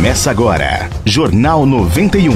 [0.00, 2.32] Começa agora, Jornal 91.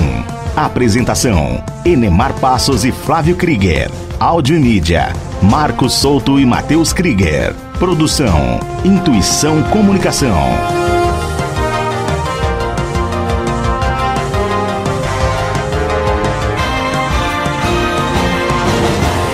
[0.54, 3.90] Apresentação: Enemar Passos e Flávio Krieger.
[4.20, 5.10] Áudio e mídia:
[5.40, 7.54] Marcos Souto e Matheus Krieger.
[7.78, 10.36] Produção: Intuição Comunicação.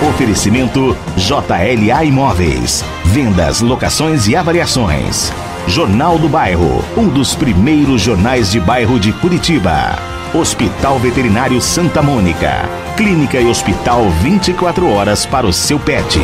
[0.09, 2.81] Oferecimento JLA Imóveis.
[3.03, 5.33] Vendas, locações e avaliações.
[5.67, 9.95] Jornal do Bairro, um dos primeiros jornais de bairro de Curitiba.
[10.33, 12.67] Hospital Veterinário Santa Mônica.
[12.97, 16.19] Clínica e hospital 24 horas para o seu pet.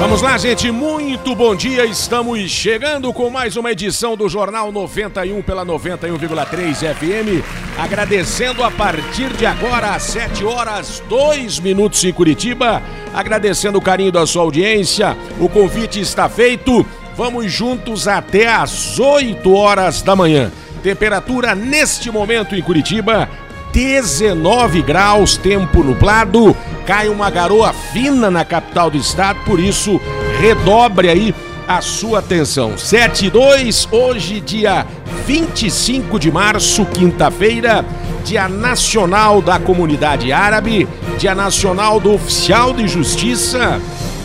[0.00, 0.70] Vamos lá, gente.
[0.70, 1.84] Muito bom dia.
[1.84, 7.44] Estamos chegando com mais uma edição do Jornal 91 pela 91,3 FM.
[7.78, 12.82] Agradecendo a partir de agora, às 7 horas, 2 minutos em Curitiba.
[13.14, 15.16] Agradecendo o carinho da sua audiência.
[15.38, 16.84] O convite está feito.
[17.16, 20.52] Vamos juntos até às 8 horas da manhã.
[20.82, 23.26] Temperatura neste momento em Curitiba,
[23.72, 26.54] 19 graus, tempo nublado.
[26.84, 29.98] Cai uma garoa fina na capital do estado, por isso
[30.38, 31.34] redobre aí
[31.66, 32.76] a sua atenção.
[32.76, 34.86] 7 e 2, hoje, dia
[35.26, 37.82] 25 de março, quinta-feira,
[38.24, 40.86] Dia Nacional da Comunidade Árabe,
[41.16, 43.80] Dia Nacional do Oficial de Justiça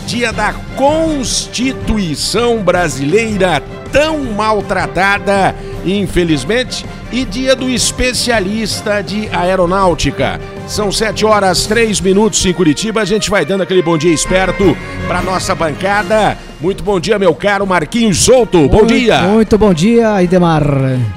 [0.06, 10.40] dia da Constituição Brasileira tão maltratada, infelizmente, e dia do especialista de aeronáutica.
[10.66, 13.02] São 7 horas 3 minutos em Curitiba.
[13.02, 16.38] A gente vai dando aquele bom dia esperto para nossa bancada.
[16.60, 18.68] Muito bom dia, meu caro Marquinhos Souto.
[18.68, 19.20] Bom muito, dia.
[19.22, 20.64] Muito bom dia, Idemar.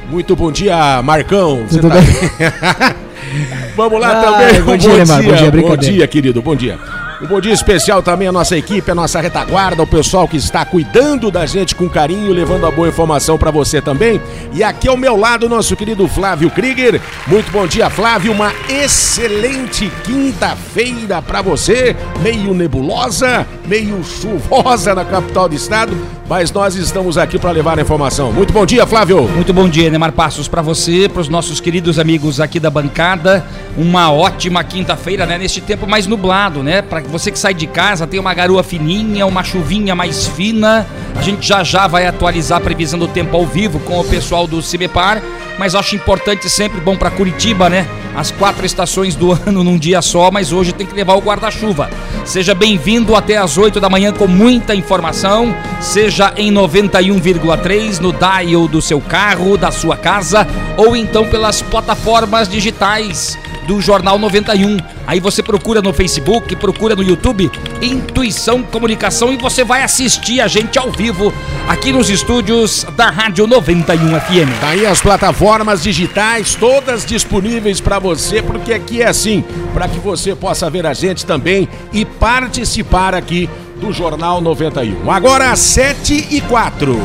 [0.09, 1.66] Muito bom dia, Marcão.
[1.69, 1.95] Tudo tá...
[1.95, 2.95] bem?
[3.75, 4.61] Vamos lá Ai, também.
[4.61, 6.41] Bom, bom dia, dia, Bom dia, bom dia, querido.
[6.41, 7.04] Bom dia.
[7.27, 11.31] Bom dia especial também à nossa equipe, à nossa retaguarda, o pessoal que está cuidando
[11.31, 14.22] da gente com carinho, levando a boa informação para você também.
[14.53, 17.01] E aqui ao meu lado, nosso querido Flávio Krieger.
[17.25, 18.31] Muito bom dia, Flávio.
[18.31, 21.95] Uma excelente quinta-feira para você.
[22.22, 25.97] Meio nebulosa, meio chuvosa na capital do estado,
[26.29, 28.31] mas nós estamos aqui para levar a informação.
[28.31, 29.23] Muito bom dia, Flávio.
[29.23, 33.45] Muito bom dia, Neymar Passos, para você, para os nossos queridos amigos aqui da bancada.
[33.77, 35.38] Uma ótima quinta-feira, né?
[35.38, 36.81] Neste tempo mais nublado, né?
[36.81, 40.85] Para você que sai de casa, tem uma garoa fininha, uma chuvinha mais fina.
[41.15, 44.45] A gente já já vai atualizar a previsão do tempo ao vivo com o pessoal
[44.45, 45.21] do Cimepar,
[45.57, 47.87] mas acho importante sempre bom para Curitiba, né?
[48.13, 51.89] As quatro estações do ano num dia só, mas hoje tem que levar o guarda-chuva.
[52.25, 58.67] Seja bem-vindo até as 8 da manhã com muita informação, seja em 91,3 no dial
[58.67, 60.45] do seu carro, da sua casa
[60.75, 63.37] ou então pelas plataformas digitais
[63.67, 64.77] do Jornal 91.
[65.07, 70.47] Aí você procura no Facebook, procura no YouTube Intuição Comunicação e você vai assistir a
[70.47, 71.33] gente ao vivo
[71.67, 74.59] aqui nos estúdios da Rádio 91 FM.
[74.59, 79.43] Tá aí as plataformas digitais todas disponíveis para você, porque aqui é assim,
[79.73, 83.49] para que você possa ver a gente também e participar aqui
[83.79, 85.11] do Jornal 91.
[85.11, 86.97] Agora 7 e 4.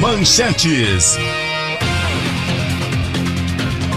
[0.00, 1.18] Manchetes.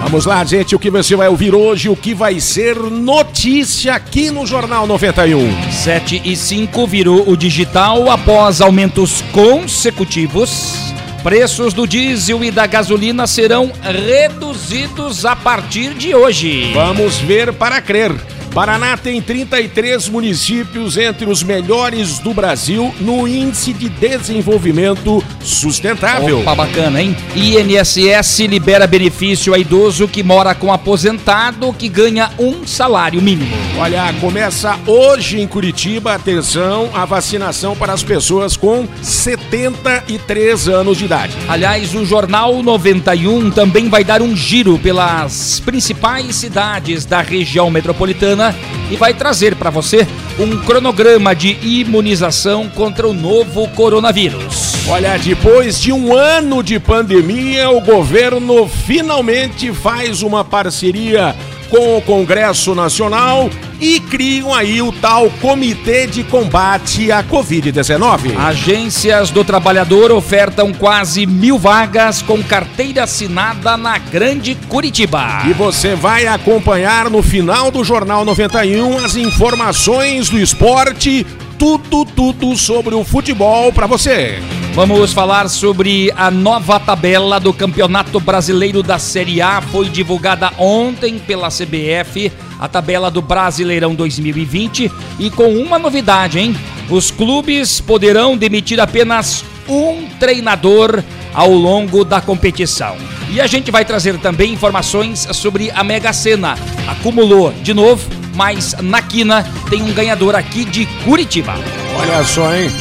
[0.01, 4.31] Vamos lá, gente, o que você vai ouvir hoje, o que vai ser notícia aqui
[4.31, 5.71] no Jornal 91.
[5.71, 10.91] 7 e 5 virou o digital após aumentos consecutivos.
[11.23, 16.73] Preços do diesel e da gasolina serão reduzidos a partir de hoje.
[16.73, 18.11] Vamos ver para crer.
[18.53, 26.41] Paraná tem 33 municípios entre os melhores do Brasil no Índice de Desenvolvimento Sustentável.
[26.41, 27.15] Opa, bacana, hein?
[27.33, 33.55] INSS libera benefício a idoso que mora com aposentado que ganha um salário mínimo.
[33.79, 41.05] Olha, começa hoje em Curitiba, atenção, a vacinação para as pessoas com 73 anos de
[41.05, 41.37] idade.
[41.47, 48.40] Aliás, o Jornal 91 também vai dar um giro pelas principais cidades da região metropolitana
[48.89, 50.07] e vai trazer para você
[50.39, 54.87] um cronograma de imunização contra o novo coronavírus.
[54.87, 61.35] Olha, depois de um ano de pandemia, o governo finalmente faz uma parceria
[61.71, 68.37] com o Congresso Nacional e criam aí o tal Comitê de Combate à Covid-19.
[68.37, 75.43] Agências do Trabalhador ofertam quase mil vagas com carteira assinada na Grande Curitiba.
[75.47, 81.25] E você vai acompanhar no final do Jornal 91 as informações do esporte,
[81.61, 84.39] tudo, tudo sobre o futebol para você.
[84.73, 89.61] Vamos falar sobre a nova tabela do Campeonato Brasileiro da Série A.
[89.61, 94.91] Foi divulgada ontem pela CBF, a tabela do Brasileirão 2020.
[95.19, 96.57] E com uma novidade, hein?
[96.89, 102.97] Os clubes poderão demitir apenas um treinador ao longo da competição.
[103.29, 106.57] E a gente vai trazer também informações sobre a Mega Sena.
[106.87, 111.55] Acumulou de novo, mas na quina tem um ganhador aqui de Curitiba.
[111.97, 112.71] Olha só, hein?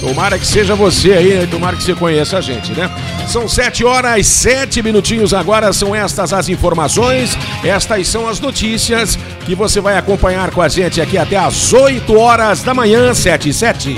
[0.00, 1.48] Tomara que seja você aí, né?
[1.50, 2.90] tomara que você conheça a gente, né?
[3.26, 9.54] São sete horas, sete minutinhos agora, são estas as informações, estas são as notícias que
[9.54, 13.54] você vai acompanhar com a gente aqui até às 8 horas da manhã, sete e
[13.54, 13.94] sete.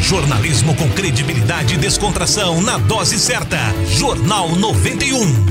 [0.00, 3.58] Jornalismo com credibilidade e descontração na dose certa.
[3.86, 5.50] Jornal 91.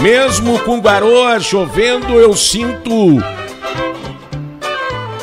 [0.00, 3.18] Mesmo com garoa chovendo, eu sinto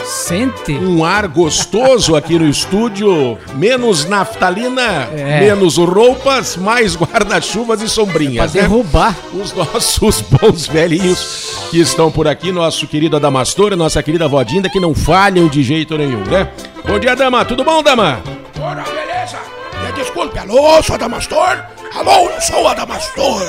[0.06, 0.74] Sente?
[0.74, 3.38] um ar gostoso aqui no estúdio.
[3.56, 5.39] Menos naftalina, É.
[5.39, 8.53] menos roupas, mais guarda-chuvas e Pra sombrinhas.
[8.53, 8.62] né?
[8.62, 9.15] derrubar.
[9.33, 14.80] Os nossos bons velhinhos que estão por aqui, nosso querido Adamastor, nossa querida Vodinda, que
[14.80, 16.50] não falham de jeito nenhum, né?
[16.85, 17.44] Bom dia, Dama.
[17.44, 18.21] Tudo bom, Dama?
[20.17, 21.63] Desculpe, alô, sou Adamastor?
[21.93, 23.45] Alô, eu sou Adamastor.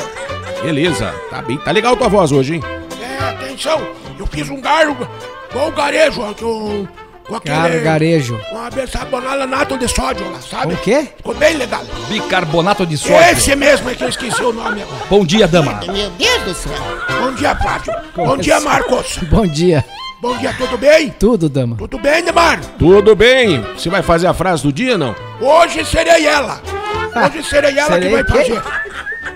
[0.62, 1.14] Beleza.
[1.30, 2.62] Tá bem, tá legal tua voz hoje, hein?
[3.00, 3.80] É, atenção,
[4.18, 4.94] eu fiz um garo
[5.50, 6.86] igual o garejo, ó, com,
[7.26, 7.56] com aquele...
[7.56, 8.38] Gar, garejo.
[8.50, 10.74] Com a bicarbonato nato de sódio lá, sabe?
[10.74, 11.08] O quê?
[11.16, 11.82] Ficou bem legal.
[12.06, 13.30] Bicarbonato de sódio.
[13.30, 15.04] Esse mesmo é que eu esqueci o nome agora.
[15.08, 15.80] Bom dia, dama.
[15.86, 16.72] Meu Deus do céu.
[17.18, 17.94] Bom dia, Flávio.
[18.14, 19.16] Bom dia, Marcos.
[19.30, 19.82] Bom dia.
[20.20, 21.10] Bom dia, tudo bem?
[21.10, 21.76] Tudo, dama.
[21.76, 22.60] Tudo bem, Neymar?
[22.78, 23.60] Tudo bem?
[23.76, 25.14] Você vai fazer a frase do dia, não?
[25.40, 26.60] Hoje serei ela.
[27.14, 28.36] Hoje serei ela que Serei vai quem?
[28.56, 28.62] fazer.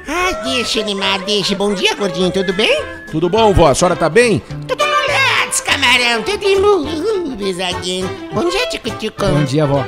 [0.09, 1.55] Ai, deixa, Neymar, deixa.
[1.55, 2.83] Bom dia, gordinho, tudo bem?
[3.11, 3.69] Tudo bom, vó?
[3.69, 4.43] A senhora tá bem?
[4.67, 8.11] Tudo molhados, camarão, tudo imu, pesadinho.
[8.33, 9.25] Bom dia, Tico-Tico.
[9.25, 9.85] Bom dia, vó.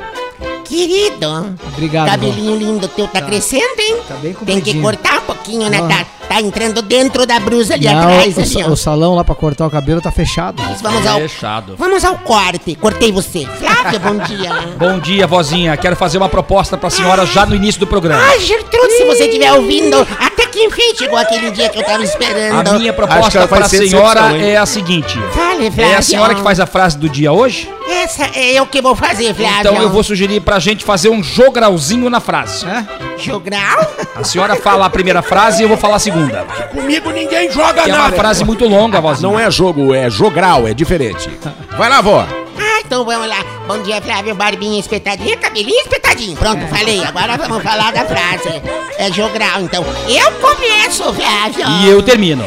[0.64, 1.56] Querido.
[1.73, 3.97] Obrigado, Cabelinho lindo teu tá, crescendo, hein?
[4.08, 4.82] Tá bem Tem que compridinho.
[4.82, 5.79] cortar um pouquinho, né?
[5.82, 5.88] Ah.
[5.88, 9.35] Tá, tá entrando dentro da brusa ali Não, atrás, o, ali, o salão lá pra
[9.35, 10.61] cortar o cabelo tá fechado.
[10.83, 11.77] Vamos ao, Fechado.
[11.79, 12.75] vamos ao corte.
[12.75, 13.47] Cortei você.
[13.59, 14.51] Flávia, bom dia.
[14.79, 15.77] Bom dia, vozinha.
[15.77, 18.23] Quero fazer uma proposta pra senhora já no início do programa.
[18.23, 22.03] Ai, Gertrude, se você estiver ouvindo, até que enfim chegou aquele dia que eu tava
[22.03, 22.69] esperando.
[22.69, 25.19] A minha proposta pra senhora é a seguinte.
[25.33, 27.71] Fale, É a senhora que faz a frase do dia hoje?
[28.05, 29.61] Essa é eu que vou fazer, Flávia.
[29.61, 32.67] Então eu vou sugerir pra gente fazer um jogralzinho na frase.
[32.67, 32.85] É?
[33.19, 33.81] Jogral?
[34.15, 36.45] A senhora fala a primeira frase e eu vou falar a segunda.
[36.71, 38.09] Comigo ninguém joga Que é nada.
[38.09, 39.29] uma frase muito longa, vozinha.
[39.31, 41.31] Não é jogo, é jogral, é diferente.
[41.79, 42.27] Vai lá, vó.
[42.75, 43.37] Ah, então vamos lá.
[43.69, 44.35] Bom dia, Flávio.
[44.35, 46.37] Barbinha espetadinha, cabelinho espetadinho.
[46.37, 47.05] Pronto, falei.
[47.05, 48.61] Agora vamos falar da frase.
[48.99, 49.85] É jogral, então.
[50.09, 51.65] Eu começo, Flávio.
[51.82, 52.44] E eu termino.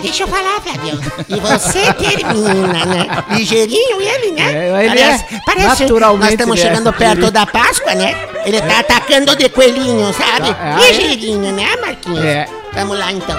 [0.00, 0.98] Deixa eu falar, Flávio.
[1.28, 3.06] E você termina, né?
[3.30, 4.80] Ligeirinho ele, né?
[4.80, 5.18] É, ele é.
[5.44, 6.62] parece Naturalmente Nós estamos é.
[6.62, 8.16] chegando perto Ele- da Páscoa, né?
[8.46, 10.54] Ele tá atacando de coelhinho, sabe?
[10.54, 10.88] Tá, é.
[10.88, 12.24] Ligeirinho, né, Marquinhos?
[12.24, 12.46] É.
[12.72, 13.36] Vamos lá, então.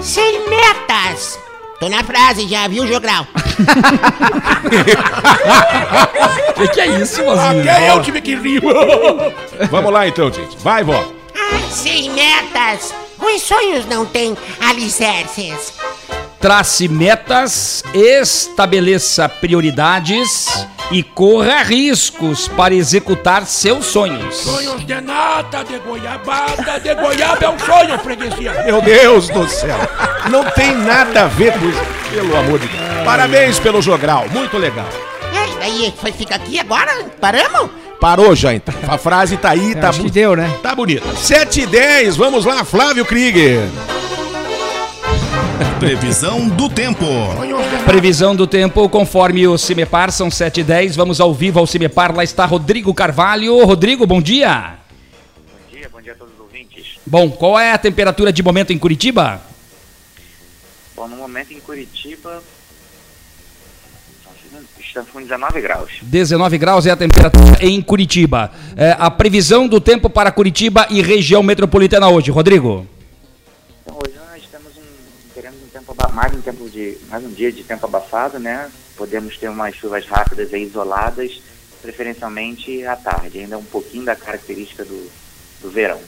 [0.00, 1.38] Sem metas.
[1.80, 3.26] Tô na frase já, viu, Jogral?
[6.48, 7.72] O que, que é isso, vozinha?
[7.72, 8.60] Até eu tive que rir.
[9.70, 10.56] Vamos lá então, gente.
[10.58, 11.04] Vai, vó.
[11.34, 12.92] Ai, sem metas.
[13.20, 15.72] Os sonhos não têm alicerces.
[16.40, 20.46] Trace metas, estabeleça prioridades
[20.92, 24.36] e corra riscos para executar seus sonhos.
[24.36, 28.52] Sonhos de nata, de goiabada, de goiaba é um sonho, freguesia.
[28.64, 29.76] Meu Deus do céu.
[30.30, 31.80] Não tem nada a ver com isso.
[32.12, 32.82] Pelo amor de Deus.
[33.04, 34.26] Parabéns pelo jogral.
[34.30, 34.86] Muito legal.
[35.34, 37.04] É, aí, foi, fica aqui agora?
[37.20, 37.68] Paramos?
[38.00, 38.72] Parou já, então.
[38.86, 40.48] A frase tá aí, tá, Acho que bu- deu, né?
[40.62, 41.04] tá bonita.
[41.16, 43.60] 7 e 10, vamos lá, Flávio Krieger.
[45.80, 47.04] Previsão do tempo.
[47.84, 52.14] Previsão do tempo conforme o Cimepar, são 7 e 10 Vamos ao vivo ao Cimepar.
[52.14, 53.64] Lá está Rodrigo Carvalho.
[53.64, 54.78] Rodrigo, bom dia.
[55.36, 56.98] Bom dia, bom dia a todos os ouvintes.
[57.06, 59.40] Bom, qual é a temperatura de momento em Curitiba?
[60.94, 62.42] Bom, no momento em Curitiba,
[64.80, 65.92] estamos com 19 graus.
[66.02, 68.50] 19 graus é a temperatura em Curitiba.
[68.76, 72.86] É, a previsão do tempo para Curitiba e região metropolitana hoje, Rodrigo.
[75.38, 78.68] Teremos um tempo mais um tempo de mais um dia de tempo abafado, né?
[78.96, 81.40] Podemos ter umas chuvas rápidas e isoladas,
[81.80, 85.10] preferencialmente à tarde, ainda um pouquinho da característica do,
[85.62, 86.00] do verão,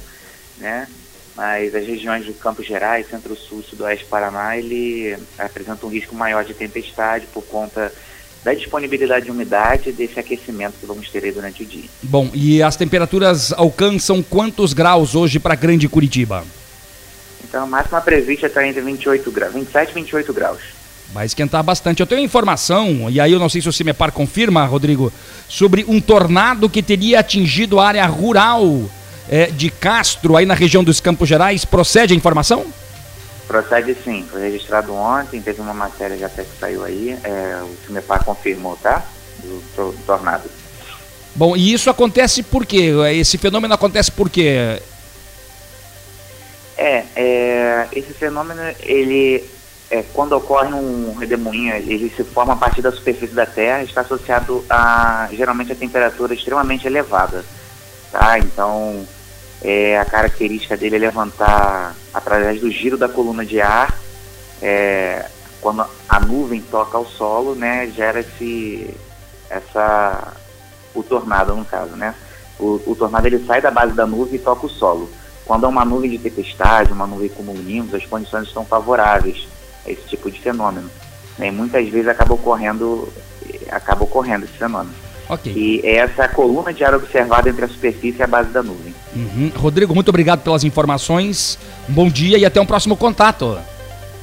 [0.59, 0.89] né?
[1.37, 6.53] Mas as regiões do Campos Gerais, Centro-Sul, Sudoeste Paraná, ele apresenta um risco maior de
[6.53, 7.93] tempestade por conta
[8.43, 11.89] da disponibilidade de umidade desse aquecimento que vamos ter durante o dia.
[12.03, 16.45] Bom, e as temperaturas alcançam quantos graus hoje para Grande Curitiba?
[17.51, 20.61] Então a máxima prevista está entre 28 graus, 27 e 28 graus.
[21.13, 21.99] Vai esquentar bastante.
[21.99, 25.13] Eu tenho informação, e aí eu não sei se o Cimepar confirma, Rodrigo,
[25.49, 28.65] sobre um tornado que teria atingido a área rural
[29.29, 31.65] eh, de Castro, aí na região dos Campos Gerais.
[31.65, 32.65] Procede a informação?
[33.49, 37.75] Procede sim, foi registrado ontem, teve uma matéria já até que saiu aí, é, o
[37.85, 39.05] CIMEPAR confirmou, tá?
[39.43, 40.49] Do, to- tornado.
[41.35, 42.93] Bom, e isso acontece por quê?
[43.15, 44.81] Esse fenômeno acontece por quê?
[46.83, 49.45] É, é, esse fenômeno, ele,
[49.91, 54.01] é, quando ocorre um redemoinho, ele se forma a partir da superfície da Terra está
[54.01, 57.45] associado a, geralmente, a temperatura extremamente elevada,
[58.11, 58.39] tá?
[58.39, 59.07] Então,
[59.61, 63.95] é, a característica dele é levantar através do giro da coluna de ar,
[64.63, 65.27] é,
[65.61, 68.89] quando a nuvem toca ao solo, né, gera esse,
[69.51, 70.33] essa,
[70.95, 72.15] o tornado no caso, né?
[72.59, 75.20] O, o tornado ele sai da base da nuvem e toca o solo.
[75.51, 79.49] Quando é uma nuvem de tempestade, uma nuvem com nimbos, as condições estão favoráveis
[79.85, 80.89] a esse tipo de fenômeno.
[81.37, 81.49] né?
[81.49, 83.09] E muitas vezes acaba ocorrendo,
[83.53, 84.95] eh, acaba ocorrendo esse fenômeno.
[85.29, 85.53] Ok.
[85.53, 88.95] E é essa coluna de ar observada entre a superfície e a base da nuvem.
[89.13, 89.51] Uhum.
[89.57, 91.59] Rodrigo, muito obrigado pelas informações.
[91.89, 93.59] Um bom dia e até um próximo contato.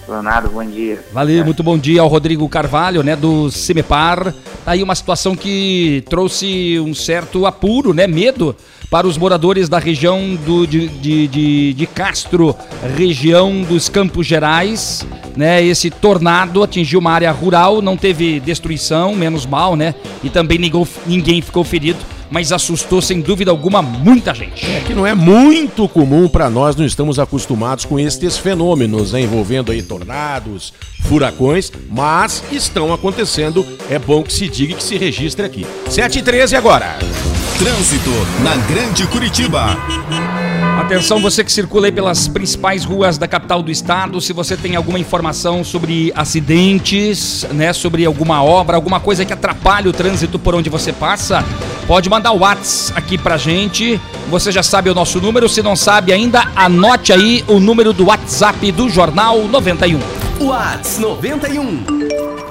[0.07, 1.03] Leonardo, bom dia.
[1.11, 4.33] Valeu, muito bom dia ao Rodrigo Carvalho, né, do Cimepar.
[4.63, 8.55] Tá aí uma situação que trouxe um certo apuro, né, medo
[8.89, 12.55] para os moradores da região do, de, de, de, de Castro,
[12.95, 19.45] região dos Campos Gerais, né, esse tornado atingiu uma área rural, não teve destruição, menos
[19.45, 24.65] mal, né, e também ninguém, ninguém ficou ferido, mas assustou sem dúvida alguma muita gente.
[24.65, 29.21] É que não é muito comum para nós, não estamos acostumados com estes fenômenos, né,
[29.21, 33.65] envolvendo aí tornados, furacões, mas estão acontecendo.
[33.89, 35.65] É bom que se diga e que se registre aqui.
[35.89, 36.97] 7 e 13 agora.
[37.57, 38.11] Trânsito
[38.43, 39.77] na Grande Curitiba.
[40.79, 44.75] Atenção, você que circula aí pelas principais ruas da capital do estado, se você tem
[44.75, 50.53] alguma informação sobre acidentes, né, sobre alguma obra, alguma coisa que atrapalhe o trânsito por
[50.53, 51.43] onde você passa,
[51.87, 53.99] pode mandar o Whats aqui pra gente.
[54.29, 58.07] Você já sabe o nosso número, se não sabe ainda, anote aí o número do
[58.07, 59.99] WhatsApp do Jornal 91.
[60.39, 61.97] Whats 91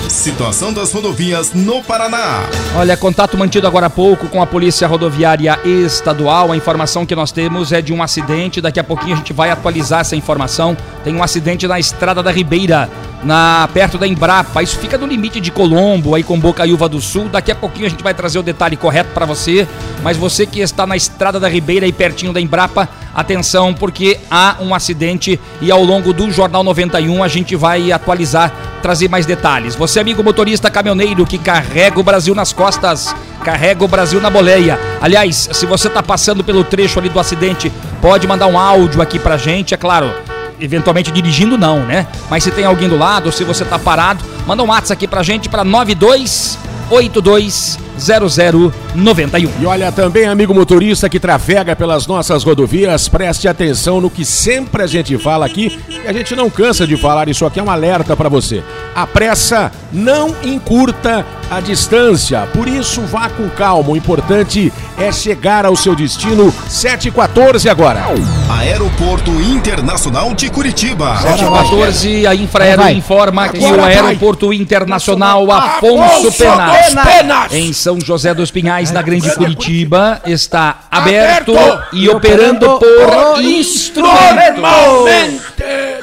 [0.08, 2.44] Situação das rodovias no Paraná.
[2.76, 6.52] Olha, contato mantido agora há pouco com a Polícia Rodoviária Estadual.
[6.52, 8.60] A informação que nós temos é de um acidente.
[8.60, 10.76] Daqui a pouquinho a gente vai atualizar essa informação.
[11.02, 12.88] Tem um acidente na Estrada da Ribeira,
[13.26, 14.62] na perto da Embrapa.
[14.62, 17.28] Isso fica no limite de Colombo, aí com Bocaiúva do Sul.
[17.28, 19.66] Daqui a pouquinho a gente vai trazer o detalhe correto para você.
[20.02, 24.56] Mas você que está na Estrada da Ribeira, aí pertinho da Embrapa, atenção, porque há
[24.60, 29.74] um acidente e ao longo do Jornal 91 a gente vai atualizar, trazer mais detalhes.
[29.74, 34.78] Você, amigo motorista caminhoneiro que carrega o Brasil nas costas, carrega o Brasil na boleia.
[35.00, 39.18] Aliás, se você está passando pelo trecho ali do acidente, pode mandar um áudio aqui
[39.18, 42.06] pra gente, é claro eventualmente dirigindo, não, né?
[42.30, 45.08] Mas se tem alguém do lado, ou se você tá parado, manda um WhatsApp aqui
[45.08, 49.50] pra gente para 9282 0091.
[49.60, 54.82] E olha também, amigo motorista que trafega pelas nossas rodovias, preste atenção no que sempre
[54.82, 57.70] a gente fala aqui, e a gente não cansa de falar, isso aqui é um
[57.70, 58.62] alerta para você.
[58.94, 63.90] A pressa não encurta a distância, por isso vá com calma.
[63.90, 68.04] O importante é chegar ao seu destino 714 agora.
[68.48, 71.16] Aeroporto Internacional de Curitiba.
[71.18, 77.52] 714, a Infraero informa que o Aeroporto Internacional Afonso, Afonso Penas, Penas.
[77.86, 84.60] São José dos Pinhais, na Grande Curitiba, está aberto, Aberto e operando por instrumento.
[84.60, 85.40] Normalmente,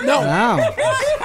[0.05, 0.21] não.
[0.23, 0.59] Não,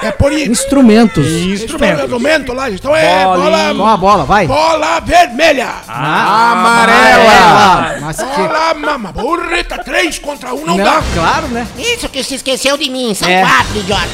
[0.03, 0.51] É por isso.
[0.51, 1.25] instrumentos.
[1.25, 2.51] Instrumento.
[2.51, 3.23] Lá, então é.
[3.23, 4.47] Com bola, a bola, vai.
[4.47, 5.69] bola vermelha.
[5.87, 7.95] Amarela.
[8.01, 8.25] Mas que...
[8.25, 11.01] Bola mama, burrita, três contra um não, Não, dá.
[11.13, 11.65] claro, né?
[11.77, 13.43] Isso que se esqueceu de mim, são É.
[13.43, 14.09] quatro, idiota.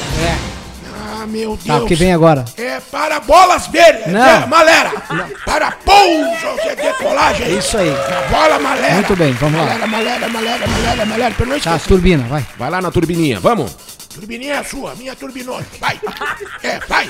[1.26, 1.66] Ah, meu Deus.
[1.66, 2.46] Tá, o que vem agora?
[2.56, 4.24] É para bolas verdes, Não.
[4.24, 4.92] é, malera.
[5.44, 7.48] Para pouso de decolagem.
[7.48, 7.90] É isso aí.
[7.90, 8.94] É bola malera.
[8.94, 9.66] Muito bem, vamos lá.
[9.66, 11.36] Malera, malera, malera, malera, malera.
[11.36, 12.46] Pra não Tá, turbina, vai.
[12.58, 13.76] Vai lá na turbininha, vamos.
[14.14, 15.66] Turbininha é sua, minha turbinona.
[15.80, 16.00] Vai.
[16.64, 17.10] É, vai.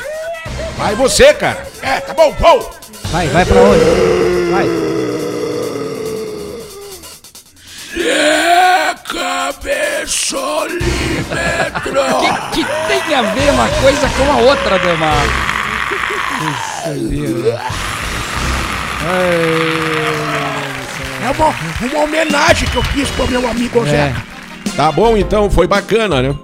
[0.77, 1.67] Vai você, cara.
[1.81, 2.71] É, tá bom, vou.
[3.11, 4.51] Vai, vai pra onde?
[4.51, 5.04] Vai.
[7.97, 10.85] É cabeçolímetro.
[12.51, 15.25] Que, que tem a ver uma coisa com a outra, Demar?
[21.23, 21.53] É uma,
[21.91, 24.15] uma homenagem que eu fiz pro meu amigo É, Zé.
[24.75, 26.35] Tá bom então, foi bacana, né?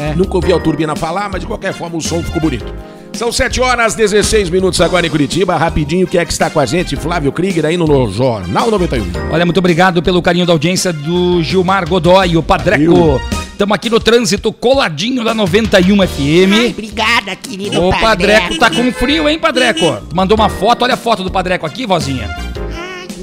[0.00, 0.14] é.
[0.14, 2.72] Nunca ouvi a turbina falar, mas de qualquer forma o som ficou bonito.
[3.18, 5.56] São 7 horas 16 minutos agora em Curitiba.
[5.56, 6.94] Rapidinho, quem é que está com a gente?
[6.94, 9.32] Flávio Krieger aí no Jornal 91.
[9.32, 13.20] Olha, muito obrigado pelo carinho da audiência do Gilmar Godoy, o Padreco.
[13.50, 16.08] Estamos aqui no trânsito coladinho da 91 Ai, Hum?
[16.08, 16.70] FM.
[16.70, 19.98] obrigada, querido O Padreco tá com frio, hein, Padreco?
[20.14, 22.47] Mandou uma foto, olha a foto do Padreco aqui, vozinha.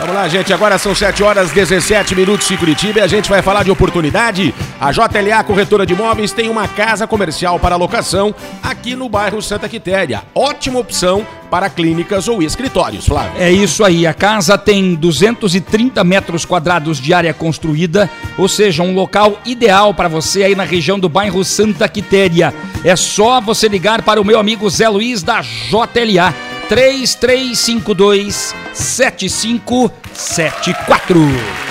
[0.00, 0.52] Vamos lá, gente.
[0.52, 4.54] Agora são 7 horas 17 minutos em Curitiba e a gente vai falar de oportunidade.
[4.80, 9.68] A JLA Corretora de Imóveis tem uma casa comercial para locação aqui no bairro Santa
[9.68, 10.22] Quitéria.
[10.34, 13.40] Ótima opção para clínicas ou escritórios, Flávio.
[13.40, 18.94] É isso aí, a casa tem 230 metros quadrados de área construída, ou seja, um
[18.94, 22.52] local ideal para você aí na região do bairro Santa Quitéria.
[22.84, 31.18] É só você ligar para o meu amigo Zé Luiz da JLA 3352 7574.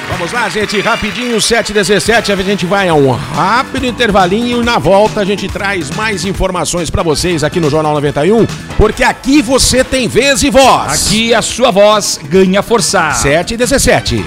[0.10, 5.22] Vamos lá, gente, rapidinho, 7h17, a gente vai a um rápido intervalinho e na volta
[5.22, 10.10] a gente traz mais informações para vocês aqui no Jornal 91, porque aqui você tem
[10.10, 11.08] vez e voz.
[11.08, 13.12] Aqui a sua voz ganha força.
[13.12, 14.22] 7h17.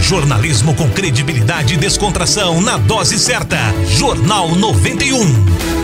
[0.00, 3.58] Jornalismo com credibilidade e descontração na dose certa.
[3.86, 5.83] Jornal 91.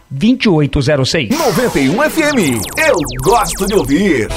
[0.11, 1.29] 2806.
[1.29, 2.61] 91 FM.
[2.77, 4.27] Eu gosto de ouvir.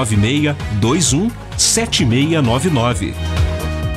[0.03, 3.13] 21 7699.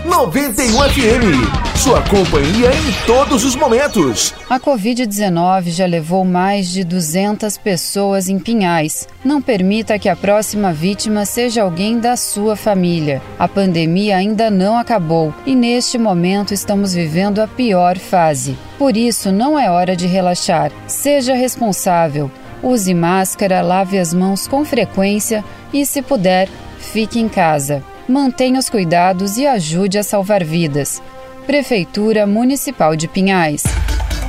[0.04, 1.74] 91 FM.
[1.76, 4.34] Sua companhia em todos os momentos.
[4.48, 9.08] A Covid-19 já levou mais de 200 pessoas em Pinhais.
[9.24, 13.20] Não permita que a próxima vítima seja alguém da sua família.
[13.38, 18.56] A pandemia ainda não acabou e neste momento estamos vivendo a pior fase.
[18.78, 20.70] Por isso, não é hora de relaxar.
[20.86, 22.30] Seja responsável.
[22.64, 26.48] Use máscara, lave as mãos com frequência e, se puder,
[26.78, 27.84] fique em casa.
[28.08, 31.02] Mantenha os cuidados e ajude a salvar vidas.
[31.46, 33.64] Prefeitura Municipal de Pinhais.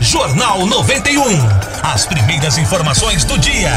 [0.01, 1.23] Jornal 91.
[1.81, 3.71] As primeiras informações do dia.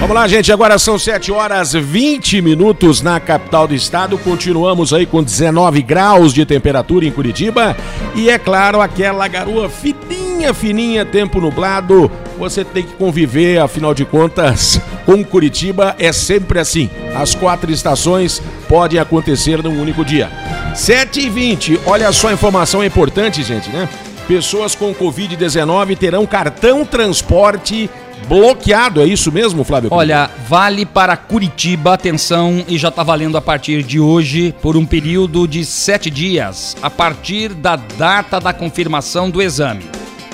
[0.00, 0.50] Vamos lá, gente.
[0.50, 4.16] Agora são 7 horas 20 minutos na capital do estado.
[4.16, 7.76] Continuamos aí com 19 graus de temperatura em Curitiba.
[8.14, 12.10] E é claro, aquela garoa fininha, fininha, tempo nublado.
[12.38, 16.90] Você tem que conviver, afinal de contas, com Curitiba é sempre assim.
[17.14, 20.30] As quatro estações podem acontecer num único dia.
[20.74, 23.88] 7 e 20 Olha só, a informação é importante, gente, né?
[24.26, 27.90] Pessoas com Covid-19 terão cartão transporte
[28.26, 29.90] bloqueado, é isso mesmo, Flávio?
[29.92, 34.86] Olha, vale para Curitiba, atenção, e já está valendo a partir de hoje por um
[34.86, 39.84] período de sete dias, a partir da data da confirmação do exame.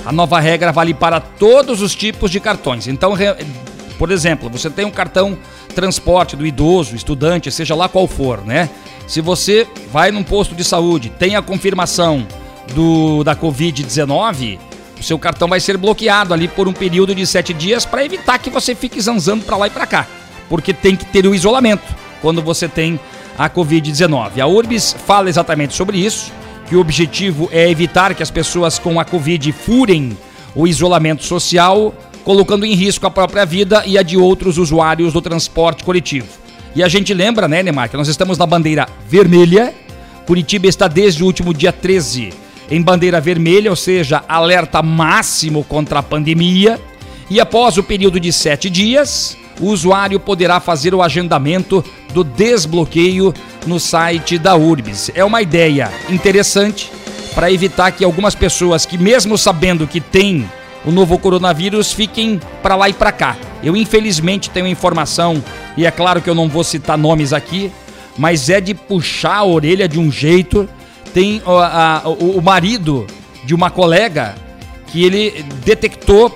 [0.04, 2.86] A nova regra vale para todos os tipos de cartões.
[2.86, 3.14] Então,
[3.98, 5.38] por exemplo, você tem um cartão
[5.74, 8.68] transporte do idoso, estudante, seja lá qual for, né?
[9.06, 12.26] Se você vai num posto de saúde, tem a confirmação
[12.74, 14.58] do, da Covid-19,
[14.98, 18.38] o seu cartão vai ser bloqueado ali por um período de sete dias para evitar
[18.38, 20.06] que você fique zanzando para lá e para cá.
[20.48, 21.82] Porque tem que ter o isolamento
[22.20, 23.00] quando você tem
[23.38, 24.40] a Covid-19.
[24.40, 26.30] A Urbis fala exatamente sobre isso
[26.70, 30.16] que o objetivo é evitar que as pessoas com a Covid furem
[30.54, 35.20] o isolamento social, colocando em risco a própria vida e a de outros usuários do
[35.20, 36.28] transporte coletivo.
[36.76, 39.74] E a gente lembra, né, Neymar, que nós estamos na bandeira vermelha.
[40.28, 42.32] Curitiba está desde o último dia 13
[42.70, 46.80] em bandeira vermelha, ou seja, alerta máximo contra a pandemia.
[47.28, 53.32] E após o período de sete dias, o usuário poderá fazer o agendamento do desbloqueio
[53.66, 55.10] no site da URBS.
[55.14, 56.90] É uma ideia interessante
[57.34, 60.48] para evitar que algumas pessoas que, mesmo sabendo que tem
[60.84, 63.36] o novo coronavírus, fiquem para lá e para cá.
[63.62, 65.42] Eu, infelizmente, tenho informação,
[65.76, 67.70] e é claro que eu não vou citar nomes aqui,
[68.16, 70.68] mas é de puxar a orelha de um jeito.
[71.12, 73.06] Tem o marido
[73.44, 74.34] de uma colega
[74.86, 76.30] que ele detectou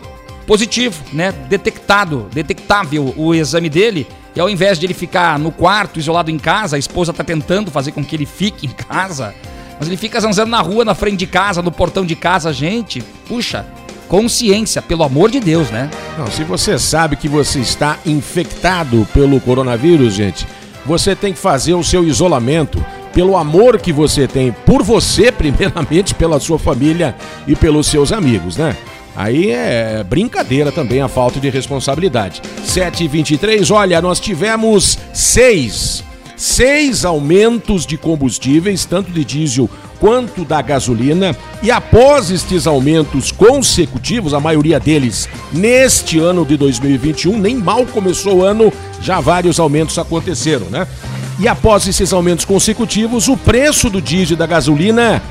[0.47, 1.33] positivo, né?
[1.49, 4.07] Detectado, detectável o exame dele.
[4.35, 7.71] E ao invés de ele ficar no quarto, isolado em casa, a esposa está tentando
[7.71, 9.35] fazer com que ele fique em casa,
[9.79, 13.03] mas ele fica zanzando na rua, na frente de casa, no portão de casa, gente.
[13.29, 13.67] Puxa,
[14.09, 15.91] consciência, pelo amor de Deus, né?
[16.19, 20.47] Não, se você sabe que você está infectado pelo coronavírus, gente,
[20.87, 26.15] você tem que fazer o seu isolamento pelo amor que você tem por você, primeiramente,
[26.15, 27.15] pela sua família
[27.47, 28.77] e pelos seus amigos, né?
[29.17, 32.43] Aí é brincadeira também a falta de responsabilidade.
[32.67, 36.03] 7h23, olha, nós tivemos seis,
[36.37, 44.35] seis aumentos de combustíveis, tanto de diesel quanto da gasolina, e após estes aumentos consecutivos,
[44.35, 49.99] a maioria deles neste ano de 2021, nem mal começou o ano, já vários aumentos
[49.99, 50.87] aconteceram, né?
[51.39, 55.23] E após esses aumentos consecutivos, o preço do diesel e da gasolina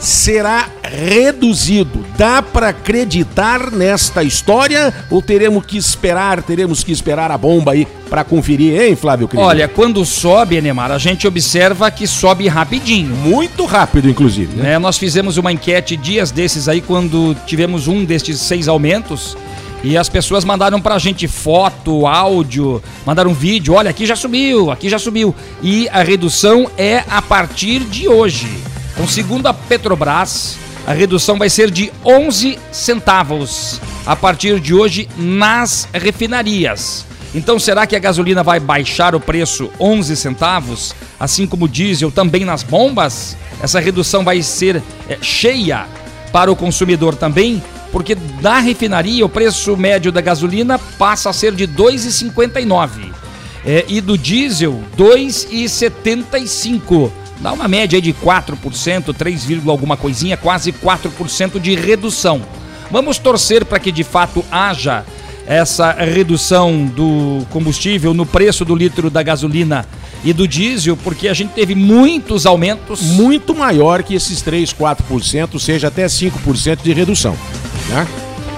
[0.00, 2.04] será reduzido.
[2.16, 7.86] Dá para acreditar nesta história ou teremos que esperar, teremos que esperar a bomba aí
[8.08, 9.40] para conferir, hein, Flávio Cris?
[9.40, 13.14] Olha, quando sobe, Enemar, a gente observa que sobe rapidinho.
[13.14, 14.56] Muito rápido, inclusive.
[14.56, 14.78] Né?
[14.78, 19.36] Nós fizemos uma enquete dias desses aí, quando tivemos um destes seis aumentos.
[19.82, 23.74] E as pessoas mandaram pra gente foto, áudio, mandaram vídeo.
[23.74, 25.34] Olha, aqui já subiu, aqui já subiu.
[25.62, 28.69] E a redução é a partir de hoje.
[28.92, 35.08] Então, segundo a Petrobras, a redução vai ser de 11 centavos a partir de hoje
[35.16, 37.06] nas refinarias.
[37.34, 42.10] Então, será que a gasolina vai baixar o preço 11 centavos, assim como o diesel
[42.10, 43.36] também nas bombas?
[43.62, 45.86] Essa redução vai ser é, cheia
[46.32, 51.54] para o consumidor também, porque da refinaria o preço médio da gasolina passa a ser
[51.54, 53.12] de 2,59
[53.64, 57.12] é, e do diesel 2,75.
[57.40, 62.42] Dá uma média aí de 4%, 3, alguma coisinha, quase 4% de redução.
[62.90, 65.04] Vamos torcer para que de fato haja
[65.46, 69.86] essa redução do combustível no preço do litro da gasolina
[70.22, 73.00] e do diesel, porque a gente teve muitos aumentos.
[73.02, 77.36] Muito maior que esses 3, 4%, seja até 5% de redução.
[77.88, 78.06] Né?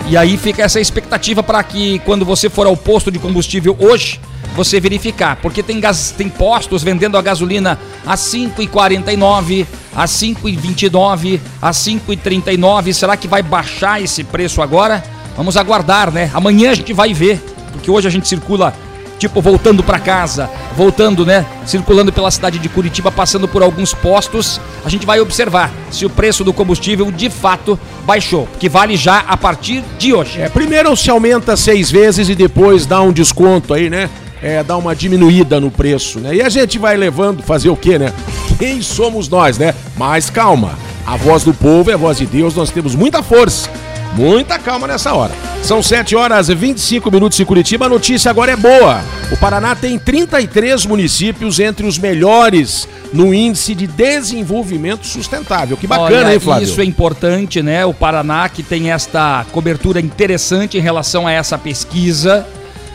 [0.09, 4.21] E aí fica essa expectativa para que quando você for ao posto de combustível hoje,
[4.55, 11.71] você verificar, porque tem, gas, tem postos vendendo a gasolina a 5,49, a 5,29, a
[11.71, 12.93] 5,39.
[12.93, 15.03] Será que vai baixar esse preço agora?
[15.37, 16.31] Vamos aguardar, né?
[16.35, 18.75] Amanhã a gente vai ver, porque hoje a gente circula
[19.23, 24.61] tipo voltando para casa, voltando, né, circulando pela cidade de Curitiba, passando por alguns postos,
[24.85, 29.19] a gente vai observar se o preço do combustível de fato baixou, que vale já
[29.21, 30.41] a partir de hoje.
[30.41, 34.11] É, primeiro se aumenta seis vezes e depois dá um desconto aí, né?
[34.43, 36.35] É, dá uma diminuída no preço, né?
[36.35, 38.13] E a gente vai levando, fazer o quê, né?
[38.59, 39.73] Quem somos nós, né?
[39.97, 43.71] Mas calma, a voz do povo é a voz de Deus, nós temos muita força
[44.15, 45.33] Muita calma nessa hora.
[45.63, 47.87] São 7 horas e 25 minutos em Curitiba.
[47.87, 49.01] A notícia agora é boa.
[49.31, 55.77] O Paraná tem 33 municípios entre os melhores no índice de desenvolvimento sustentável.
[55.77, 56.65] Que bacana, Olha, hein, Flávio?
[56.65, 57.87] Isso é importante, né?
[57.87, 62.47] O Paraná que tem esta cobertura interessante em relação a essa pesquisa.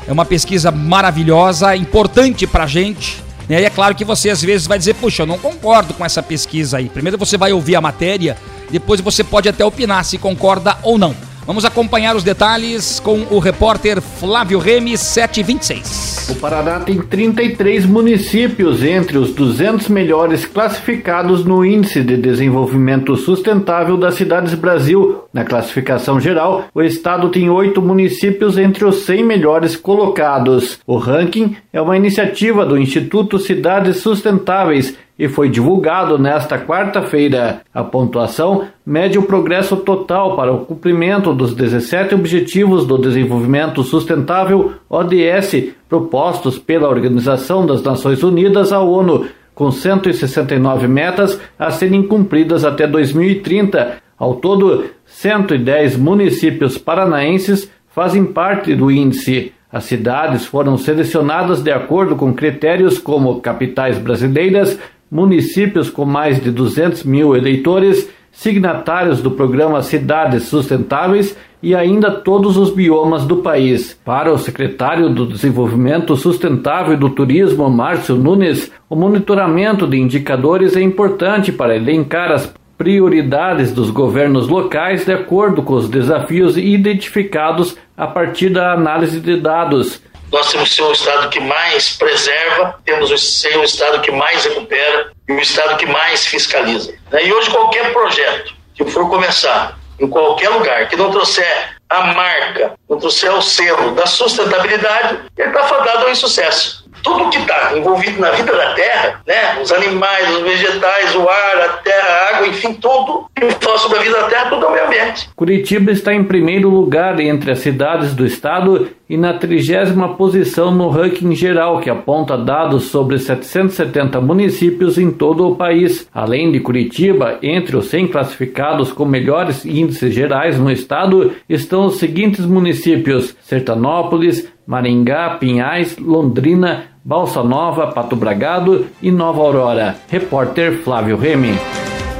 [0.08, 3.27] É uma pesquisa maravilhosa, importante pra gente.
[3.50, 6.04] E aí é claro que você às vezes vai dizer, puxa, eu não concordo com
[6.04, 6.90] essa pesquisa aí.
[6.90, 8.38] Primeiro você vai ouvir a matéria
[8.70, 11.16] depois você pode até opinar se concorda ou não.
[11.46, 16.28] Vamos acompanhar os detalhes com o repórter Flávio Remy 726.
[16.32, 23.96] O Paraná tem 33 municípios entre os 200 melhores classificados no Índice de Desenvolvimento Sustentável
[23.96, 25.24] das Cidades Brasil.
[25.38, 30.80] Na classificação geral, o estado tem oito municípios entre os 100 melhores colocados.
[30.88, 37.62] O ranking é uma iniciativa do Instituto Cidades Sustentáveis e foi divulgado nesta quarta-feira.
[37.72, 44.74] A pontuação mede o progresso total para o cumprimento dos 17 Objetivos do Desenvolvimento Sustentável
[44.90, 49.28] ODS propostos pela Organização das Nações Unidas, a ONU.
[49.54, 53.98] com 169 metas a serem cumpridas até 2030.
[54.18, 54.86] Ao todo,
[55.20, 59.52] 110 municípios paranaenses fazem parte do índice.
[59.72, 66.52] As cidades foram selecionadas de acordo com critérios como capitais brasileiras, municípios com mais de
[66.52, 74.00] 200 mil eleitores, signatários do programa Cidades Sustentáveis e ainda todos os biomas do país.
[74.06, 80.76] Para o secretário do Desenvolvimento Sustentável e do Turismo, Márcio Nunes, o monitoramento de indicadores
[80.76, 87.76] é importante para elencar as prioridades dos governos locais de acordo com os desafios identificados
[87.98, 90.02] a partir da análise de dados.
[90.32, 94.12] Nós temos que ser um Estado que mais preserva, temos que ser um Estado que
[94.12, 96.94] mais recupera e um Estado que mais fiscaliza.
[97.12, 102.74] E hoje, qualquer projeto que for começar em qualquer lugar que não trouxer a marca,
[102.88, 108.20] não trouxer o selo da sustentabilidade, ele está fadado ao insucesso tudo que está envolvido
[108.20, 109.62] na vida da Terra, né?
[109.62, 114.00] Os animais, os vegetais, o ar, a terra, a água, enfim, tudo que fala sobre
[114.00, 115.30] a vida da Terra, tudo é o meio ambiente.
[115.34, 120.90] Curitiba está em primeiro lugar entre as cidades do estado e na trigésima posição no
[120.90, 126.10] ranking geral, que aponta dados sobre 770 municípios em todo o país.
[126.14, 132.00] Além de Curitiba, entre os 100 classificados com melhores índices gerais no estado estão os
[132.00, 139.96] seguintes municípios: Sertanópolis, Maringá, Pinhais, Londrina, Balsa Nova, Pato Bragado e Nova Aurora.
[140.10, 141.58] Repórter Flávio Remy.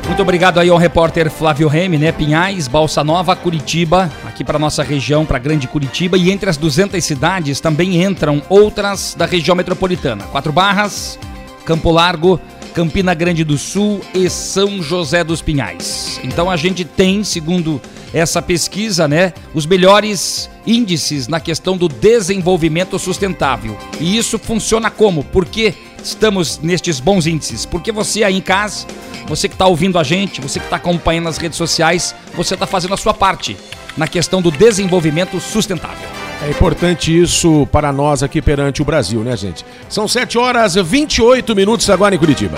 [0.06, 2.14] Muito obrigado aí ao repórter Flávio Remy, né?
[2.14, 6.18] Pinhais, Balsa Nova, Curitiba, aqui para nossa região, para Grande Curitiba.
[6.18, 11.20] E entre as 200 cidades também entram outras da região metropolitana: Quatro Barras,
[11.66, 12.40] Campo Largo,
[12.78, 16.22] Campina Grande do Sul e São José dos Pinhais.
[16.24, 17.82] Então a gente tem, segundo
[18.14, 23.76] essa pesquisa, né, os melhores índices na questão do desenvolvimento sustentável.
[24.00, 25.24] E isso funciona como?
[25.24, 27.66] Porque estamos nestes bons índices?
[27.66, 28.86] Porque você aí em casa,
[29.28, 32.68] você que está ouvindo a gente, você que está acompanhando nas redes sociais, você está
[32.68, 33.58] fazendo a sua parte
[33.98, 36.17] na questão do desenvolvimento sustentável.
[36.42, 39.66] É importante isso para nós aqui perante o Brasil, né, gente?
[39.90, 42.58] São 7 horas e 28 minutos agora em Curitiba.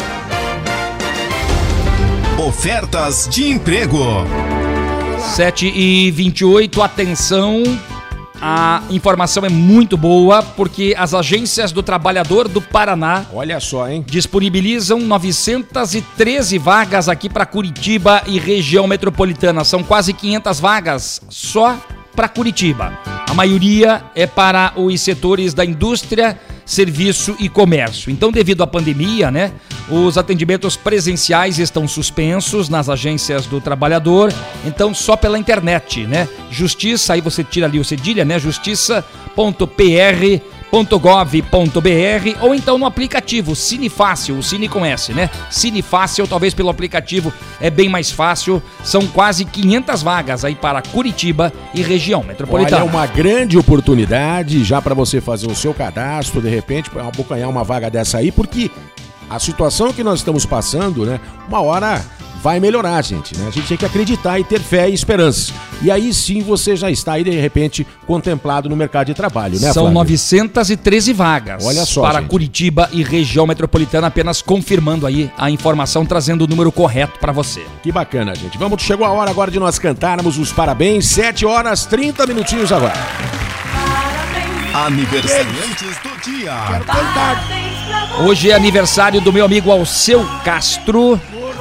[2.38, 4.00] Ofertas de emprego.
[5.36, 7.64] 7 e 28, atenção.
[8.42, 14.04] A informação é muito boa porque as agências do trabalhador do Paraná, olha só, hein,
[14.06, 19.64] disponibilizam 913 vagas aqui para Curitiba e região metropolitana.
[19.66, 21.78] São quase 500 vagas só
[22.16, 23.19] para Curitiba.
[23.30, 28.10] A maioria é para os setores da indústria, serviço e comércio.
[28.10, 29.52] Então, devido à pandemia, né,
[29.88, 34.34] os atendimentos presenciais estão suspensos nas agências do trabalhador,
[34.66, 36.28] então só pela internet, né?
[36.50, 38.40] Justiça, aí você tira ali o cedilha, né?
[38.40, 39.04] justiça.pr
[40.72, 45.30] .gov.br ou então no aplicativo Cine Fácil, o Cine com S, né?
[45.50, 48.62] Cine Fácil, talvez pelo aplicativo é bem mais fácil.
[48.84, 52.84] São quase 500 vagas aí para Curitiba e região metropolitana.
[52.84, 57.08] Olha, é uma grande oportunidade já para você fazer o seu cadastro, de repente, para
[57.08, 58.70] abocanhar uma vaga dessa aí, porque
[59.30, 61.20] a situação que nós estamos passando, né?
[61.48, 62.04] Uma hora
[62.42, 63.38] vai melhorar, gente.
[63.38, 63.48] Né?
[63.48, 65.54] A gente tem que acreditar e ter fé e esperança.
[65.82, 69.72] E aí sim você já está aí, de repente, contemplado no mercado de trabalho, né,
[69.72, 69.94] São Flávio?
[69.94, 72.30] 913 vagas Olha só, para gente.
[72.30, 77.66] Curitiba e região metropolitana, apenas confirmando aí a informação, trazendo o número correto para você.
[77.82, 78.58] Que bacana, gente.
[78.58, 81.06] Vamos, chegou a hora agora de nós cantarmos os parabéns.
[81.08, 82.94] 7 horas 30 minutinhos agora.
[84.74, 86.54] Aniversariantes do dia.
[88.26, 91.20] Hoje é aniversário do meu amigo Alceu Castro,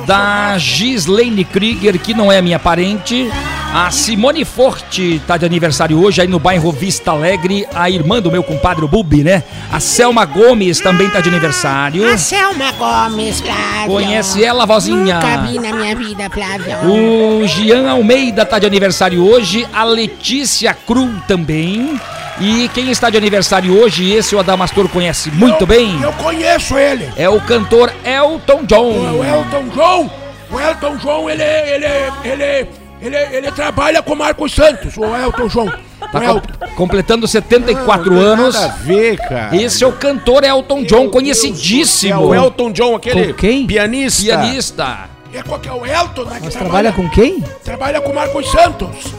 [0.08, 3.30] da Gislaine Krieger, que não é minha parente.
[3.74, 7.66] A Simone Forte tá de aniversário hoje aí no bairro Vista Alegre.
[7.74, 9.44] A irmã do meu compadre Bubi, né?
[9.70, 12.10] A Selma Gomes também tá de aniversário.
[12.10, 13.92] A Selma Gomes, Flávio.
[13.92, 15.16] Conhece ela, vozinha?
[15.16, 16.90] Nunca vi na minha vida, Flávio.
[16.90, 19.68] O Gian Almeida tá de aniversário hoje.
[19.74, 22.00] A Letícia Cru também.
[22.40, 26.00] E quem está de aniversário hoje, esse o Adamastor conhece muito bem.
[26.00, 27.10] Eu conheço ele.
[27.16, 28.92] É o cantor Elton John.
[29.18, 30.10] O Elton John.
[30.50, 31.86] O Elton John, ele, ele,
[32.24, 32.68] ele,
[33.02, 35.66] ele, ele trabalha com Marcos Santos, o Elton John.
[35.68, 36.66] Tá O com- Elton.
[36.76, 38.54] completando 74 Não tem anos.
[38.54, 39.56] Nada a ver, cara.
[39.56, 42.14] Esse é o cantor Elton John, conhecidíssimo.
[42.14, 43.66] É o Elton John, aquele Com quem?
[43.66, 44.22] pianista.
[44.38, 44.98] Pianista.
[45.34, 46.36] É qual que é o Elton, né?
[46.38, 47.42] que Mas trabalha com quem?
[47.64, 49.12] Trabalha com Marcos Santos.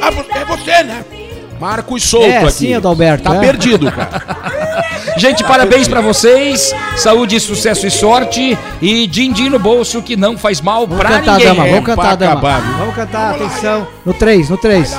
[0.00, 1.04] Ah, vo- é você, né?
[1.60, 2.52] Marcos Souto é, aqui.
[2.52, 3.24] Sim, Adalberto.
[3.24, 3.40] Tá é.
[3.40, 4.44] perdido, cara.
[5.16, 6.74] Gente, parabéns para vocês.
[6.96, 8.58] Saúde, sucesso e sorte.
[8.80, 11.54] E din-din no bolso que não faz mal vamos pra cantar, ninguém.
[11.54, 12.60] Dama, vamos cantar, dama.
[12.78, 13.86] Vamos cantar, atenção.
[14.04, 14.92] No 3, no 3.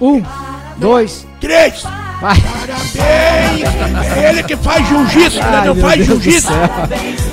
[0.00, 0.22] 1,
[0.78, 1.97] 2, 3.
[2.20, 2.36] Vai.
[2.40, 4.16] Parabéns!
[4.16, 5.62] É ele que faz jiu-jitsu, né?
[5.66, 6.52] Não faz jiu-jitsu.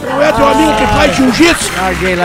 [0.07, 1.71] Não é teu amigo que faz jiu-jitsu.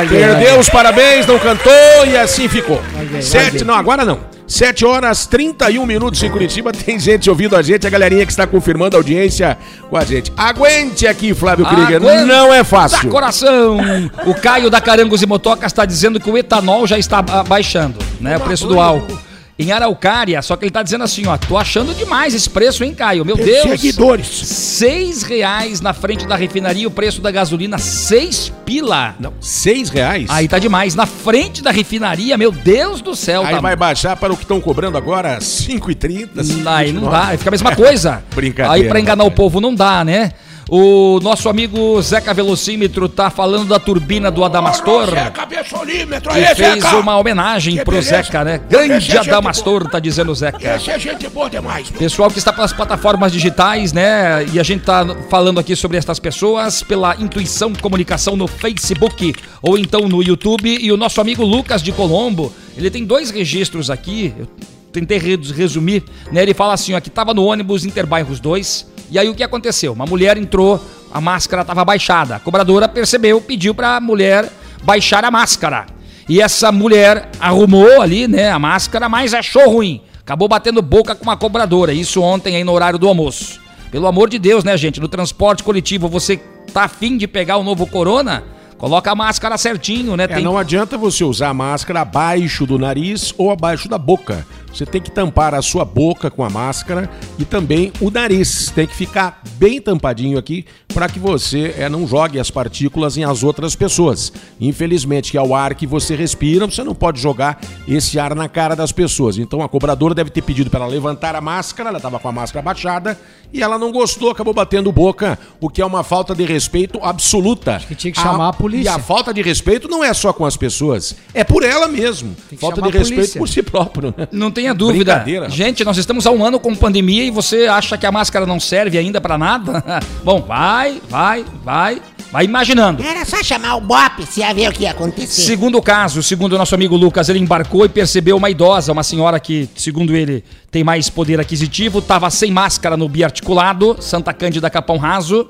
[0.09, 1.73] Perdeu os parabéns, não cantou
[2.07, 2.83] e assim ficou.
[2.95, 4.19] Larguei, Sete, não, agora não.
[4.51, 6.73] 7 horas 31 minutos em Curitiba.
[6.73, 9.57] Tem gente ouvindo a gente, a galerinha que está confirmando a audiência
[9.89, 10.33] com a gente.
[10.37, 12.01] Aguente aqui, Flávio Krieger.
[12.01, 13.09] Não é fácil.
[13.09, 13.79] coração!
[14.27, 18.37] O Caio da Carangos e Motocas está dizendo que o etanol já está baixando, né?
[18.37, 19.30] O preço do álcool.
[19.61, 22.95] Em Araucária, só que ele tá dizendo assim, ó, tô achando demais esse preço, hein,
[22.95, 23.25] Caio?
[23.25, 23.81] Meu Deus!
[23.81, 24.27] seguidores.
[24.27, 29.17] Seis reais na frente da refinaria, o preço da gasolina, seis pila.
[29.19, 30.27] Não, 6 reais?
[30.31, 30.95] Aí tá demais.
[30.95, 33.43] Na frente da refinaria, meu Deus do céu.
[33.45, 33.61] Aí tá...
[33.61, 36.67] vai baixar para o que estão cobrando agora, 5,30.
[36.67, 38.23] Aí não dá, aí fica a mesma coisa.
[38.33, 38.73] Brincadeira.
[38.73, 40.33] Aí pra enganar o povo não dá, né?
[40.73, 45.11] O nosso amigo Zeca Velocímetro tá falando da turbina do Adamastor.
[45.11, 46.97] Zeca, Bessolímetro, Que aí, fez Zeca.
[46.99, 48.23] uma homenagem Que pro beleza.
[48.23, 48.61] Zeca, né?
[48.71, 50.59] Grande é Adamastor, tá dizendo o Zeca.
[50.77, 51.91] Esse é gente boa demais.
[51.91, 51.99] meu.
[51.99, 54.47] Pessoal que está pelas plataformas digitais, né?
[54.53, 59.77] E a gente tá falando aqui sobre estas pessoas pela Intuição Comunicação no Facebook ou
[59.77, 60.79] então no YouTube.
[60.81, 64.33] E o nosso amigo Lucas de Colombo, ele tem dois registros aqui.
[64.39, 64.47] Eu
[64.93, 66.43] tentei re- resumir, né?
[66.43, 68.89] Ele fala assim, ó, que tava no ônibus Interbairros 2.
[69.11, 69.93] E aí o que aconteceu?
[69.93, 70.81] Uma mulher entrou,
[71.13, 72.37] a máscara tava baixada.
[72.37, 74.51] A cobradora percebeu, pediu pra mulher
[74.83, 75.87] baixar a máscara.
[76.29, 80.01] E essa mulher arrumou ali, né, a máscara, mas achou ruim.
[80.21, 81.93] Acabou batendo boca com uma cobradora.
[81.93, 83.59] Isso ontem aí no horário do almoço.
[83.91, 85.01] Pelo amor de Deus, né, gente?
[85.01, 86.37] No transporte coletivo, você
[86.73, 88.45] tá afim de pegar o novo corona?
[88.81, 90.27] Coloca a máscara certinho, né?
[90.27, 94.47] É, não adianta você usar a máscara abaixo do nariz ou abaixo da boca.
[94.73, 98.71] Você tem que tampar a sua boca com a máscara e também o nariz.
[98.75, 100.65] Tem que ficar bem tampadinho aqui
[100.95, 104.33] para que você é, não jogue as partículas em as outras pessoas.
[104.61, 108.49] Infelizmente, que é o ar que você respira, você não pode jogar esse ar na
[108.49, 109.37] cara das pessoas.
[109.37, 112.33] Então a cobradora deve ter pedido para ela levantar a máscara, ela estava com a
[112.33, 113.19] máscara abaixada
[113.53, 117.81] e ela não gostou, acabou batendo boca, o que é uma falta de respeito absoluta.
[117.87, 118.70] que tinha que chamar a polícia.
[118.77, 122.37] E a falta de respeito não é só com as pessoas, é por ela mesmo.
[122.59, 123.39] Falta de respeito polícia.
[123.39, 124.29] por si próprio, né?
[124.33, 125.17] Não tenha dúvida.
[125.17, 125.49] Brincadeira.
[125.49, 128.61] Gente, nós estamos há um ano com pandemia e você acha que a máscara não
[128.61, 129.83] serve ainda pra nada?
[130.25, 133.03] Bom, vai, vai, vai, vai imaginando.
[133.03, 135.43] Era só chamar o Bop se ia ver o que ia acontecer.
[135.43, 139.39] Segundo caso, segundo o nosso amigo Lucas, ele embarcou e percebeu uma idosa, uma senhora
[139.41, 144.97] que, segundo ele, tem mais poder aquisitivo, estava sem máscara no biarticulado, Santa Cândida Capão
[144.97, 145.49] Raso.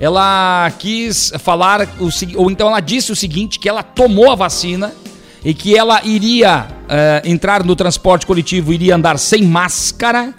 [0.00, 4.94] Ela quis falar, o, ou então ela disse o seguinte, que ela tomou a vacina
[5.44, 10.32] e que ela iria eh, entrar no transporte coletivo, iria andar sem máscara,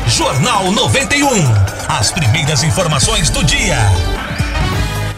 [0.06, 1.26] Jornal 91.
[1.88, 3.78] As primeiras informações do dia.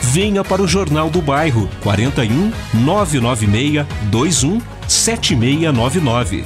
[0.00, 6.44] Venha para o Jornal do Bairro 41 996 21 7699.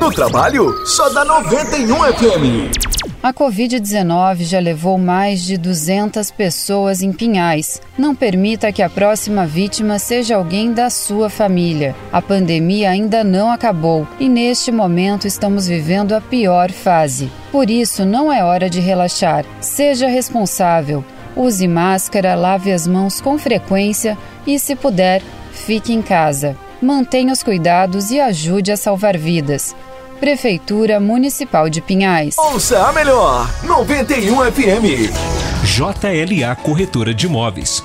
[0.00, 2.86] No trabalho, só dá 91 FM.
[3.22, 7.80] A Covid-19 já levou mais de 200 pessoas em Pinhais.
[7.98, 11.96] Não permita que a próxima vítima seja alguém da sua família.
[12.12, 17.28] A pandemia ainda não acabou e neste momento estamos vivendo a pior fase.
[17.50, 19.44] Por isso, não é hora de relaxar.
[19.60, 21.04] Seja responsável.
[21.36, 24.16] Use máscara, lave as mãos com frequência
[24.46, 25.22] e, se puder,
[25.52, 26.56] fique em casa.
[26.80, 29.76] Mantenha os cuidados e ajude a salvar vidas.
[30.18, 32.36] Prefeitura Municipal de Pinhais.
[32.38, 35.12] Ouça a melhor 91 FM.
[35.62, 37.84] JLA Corretora de Imóveis.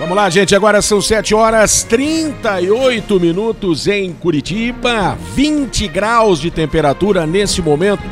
[0.00, 0.54] Vamos lá, gente.
[0.54, 8.02] Agora são 7 horas 38 minutos em Curitiba, 20 graus de temperatura nesse momento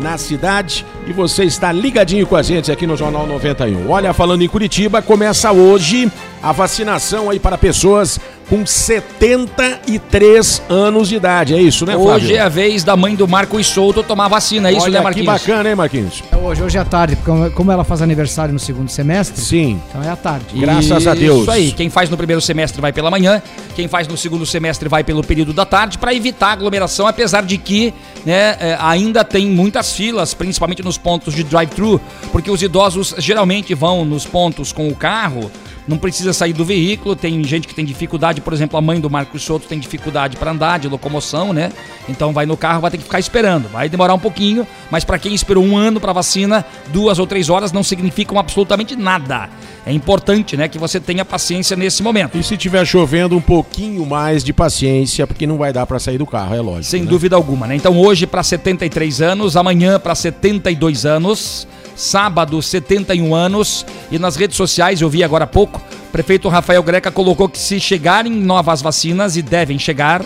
[0.00, 3.88] na cidade e você está ligadinho com a gente aqui no Jornal 91.
[3.88, 6.10] Olha, falando em Curitiba, começa hoje
[6.42, 8.18] a vacinação aí para pessoas
[8.48, 11.54] com 73 anos de idade.
[11.54, 12.14] É isso, né, Flávio?
[12.14, 15.00] Hoje é a vez da mãe do Marcos Souto tomar vacina, é isso, Olha né,
[15.00, 15.26] Marquinhos?
[15.26, 16.22] que bacana, hein, Marquinhos?
[16.30, 19.80] É hoje, hoje é tarde, porque como ela faz aniversário no segundo semestre, Sim.
[19.88, 20.46] então é à tarde.
[20.54, 21.42] Graças a Deus.
[21.42, 23.42] Isso aí, quem faz no primeiro semestre vai pela manhã,
[23.74, 27.58] quem faz no segundo semestre vai pelo período da tarde, para evitar aglomeração, apesar de
[27.58, 27.92] que
[28.24, 33.74] né, é, ainda tem muitas filas, principalmente nos pontos de drive-thru, porque os idosos geralmente
[33.74, 35.50] vão nos pontos com o carro,
[35.86, 39.08] não precisa sair do veículo, tem gente que tem dificuldade, por exemplo, a mãe do
[39.08, 41.70] Marcos Souto tem dificuldade para andar, de locomoção, né?
[42.08, 43.68] Então vai no carro, vai ter que ficar esperando.
[43.68, 47.48] Vai demorar um pouquinho, mas para quem esperou um ano para vacina, duas ou três
[47.48, 49.48] horas não significam absolutamente nada.
[49.84, 52.36] É importante, né, que você tenha paciência nesse momento.
[52.36, 56.18] E se tiver chovendo, um pouquinho mais de paciência, porque não vai dar para sair
[56.18, 56.84] do carro, é lógico.
[56.84, 57.10] Sem né?
[57.10, 57.76] dúvida alguma, né?
[57.76, 64.56] Então hoje para 73 anos, amanhã para 72 anos, sábado 71 anos e nas redes
[64.56, 68.82] sociais eu vi agora há pouco, o prefeito Rafael Greca colocou que se chegarem novas
[68.82, 70.22] vacinas e devem chegar,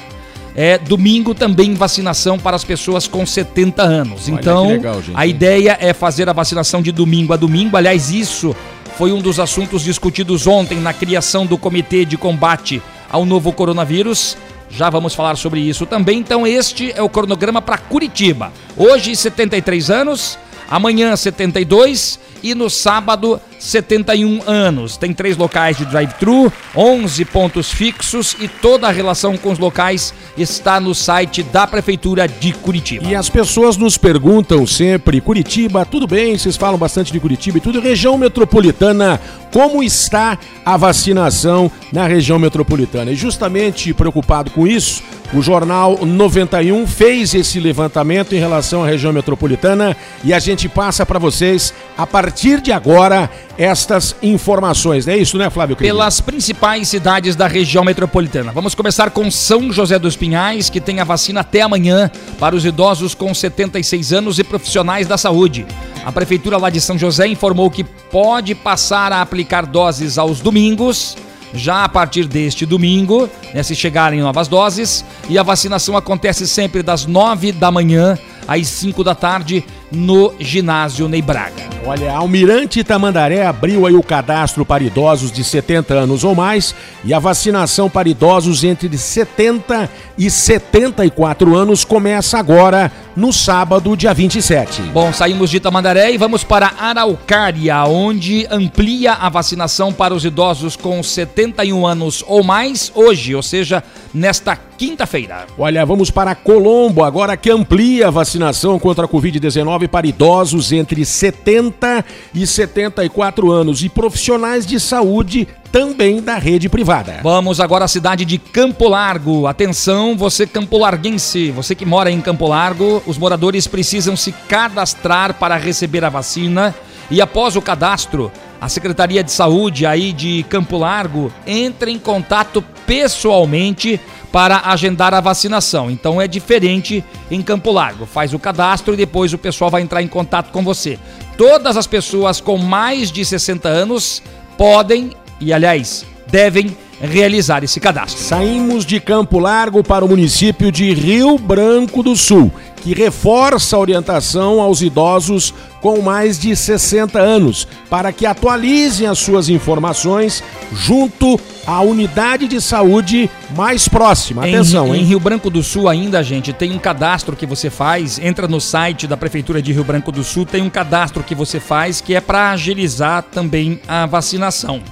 [0.54, 4.28] é domingo também vacinação para as pessoas com 70 anos.
[4.28, 5.16] Olha então, legal, gente.
[5.16, 7.76] a ideia é fazer a vacinação de domingo a domingo.
[7.76, 8.54] Aliás, isso
[8.98, 14.36] foi um dos assuntos discutidos ontem na criação do Comitê de Combate ao Novo Coronavírus.
[14.68, 16.18] Já vamos falar sobre isso também.
[16.18, 18.52] Então, este é o cronograma para Curitiba.
[18.76, 20.38] Hoje, 73 anos,
[20.70, 24.96] amanhã, 72 e no sábado, 71 anos.
[24.96, 30.12] Tem três locais de drive-thru, 11 pontos fixos e toda a relação com os locais
[30.36, 33.06] está no site da Prefeitura de Curitiba.
[33.06, 37.60] E as pessoas nos perguntam sempre, Curitiba, tudo bem, vocês falam bastante de Curitiba e
[37.60, 39.20] tudo, região metropolitana,
[39.52, 43.10] como está a vacinação na região metropolitana?
[43.10, 45.02] E justamente preocupado com isso,
[45.32, 51.06] o Jornal 91 fez esse levantamento em relação à região metropolitana e a gente passa
[51.06, 55.06] para vocês, a partir de agora, estas informações.
[55.06, 55.76] É isso, né, Flávio?
[55.76, 58.52] Pelas principais cidades da região metropolitana.
[58.52, 62.64] Vamos começar com São José dos Pinhais, que tem a vacina até amanhã para os
[62.64, 65.66] idosos com 76 anos e profissionais da saúde.
[66.04, 71.16] A prefeitura lá de São José informou que pode passar a aplicar doses aos domingos.
[71.52, 76.80] Já a partir deste domingo, né, se chegarem novas doses, e a vacinação acontece sempre
[76.80, 78.16] das 9 da manhã
[78.50, 81.70] às 5 da tarde no ginásio Ney Braga.
[81.86, 86.74] Olha, Almirante Tamandaré abriu aí o cadastro para idosos de 70 anos ou mais
[87.04, 89.88] e a vacinação para idosos entre 70
[90.18, 94.82] e 74 anos começa agora no sábado, dia 27.
[94.92, 100.76] Bom, saímos de Tamandaré e vamos para Araucária, onde amplia a vacinação para os idosos
[100.76, 103.82] com 71 anos ou mais hoje, ou seja,
[104.12, 105.46] nesta quinta-feira.
[105.58, 110.72] Olha, vamos para Colombo, agora que amplia a vacinação contra a Covid-19 Covid-19 para idosos
[110.72, 112.04] entre 70
[112.34, 117.20] e 74 anos e profissionais de saúde também da rede privada.
[117.22, 119.46] Vamos agora à cidade de Campo Largo.
[119.46, 125.56] Atenção, você campolarguense, você que mora em Campo Largo, os moradores precisam se cadastrar para
[125.56, 126.74] receber a vacina
[127.10, 132.62] e após o cadastro, a Secretaria de Saúde aí de Campo Largo entra em contato
[132.86, 133.98] pessoalmente
[134.30, 135.90] para agendar a vacinação.
[135.90, 138.04] Então é diferente em Campo Largo.
[138.04, 140.98] Faz o cadastro e depois o pessoal vai entrar em contato com você.
[141.38, 144.22] Todas as pessoas com mais de 60 anos
[144.58, 148.22] podem e, aliás, devem realizar esse cadastro.
[148.22, 153.78] Saímos de Campo Largo para o município de Rio Branco do Sul, que reforça a
[153.78, 160.42] orientação aos idosos com mais de 60 anos para que atualizem as suas informações
[160.72, 164.42] junto à unidade de saúde mais próxima.
[164.42, 165.00] Atenção, em?
[165.00, 168.60] Em Rio Branco do Sul ainda, gente, tem um cadastro que você faz, entra no
[168.60, 172.14] site da prefeitura de Rio Branco do Sul, tem um cadastro que você faz que
[172.14, 174.82] é para agilizar também a vacinação.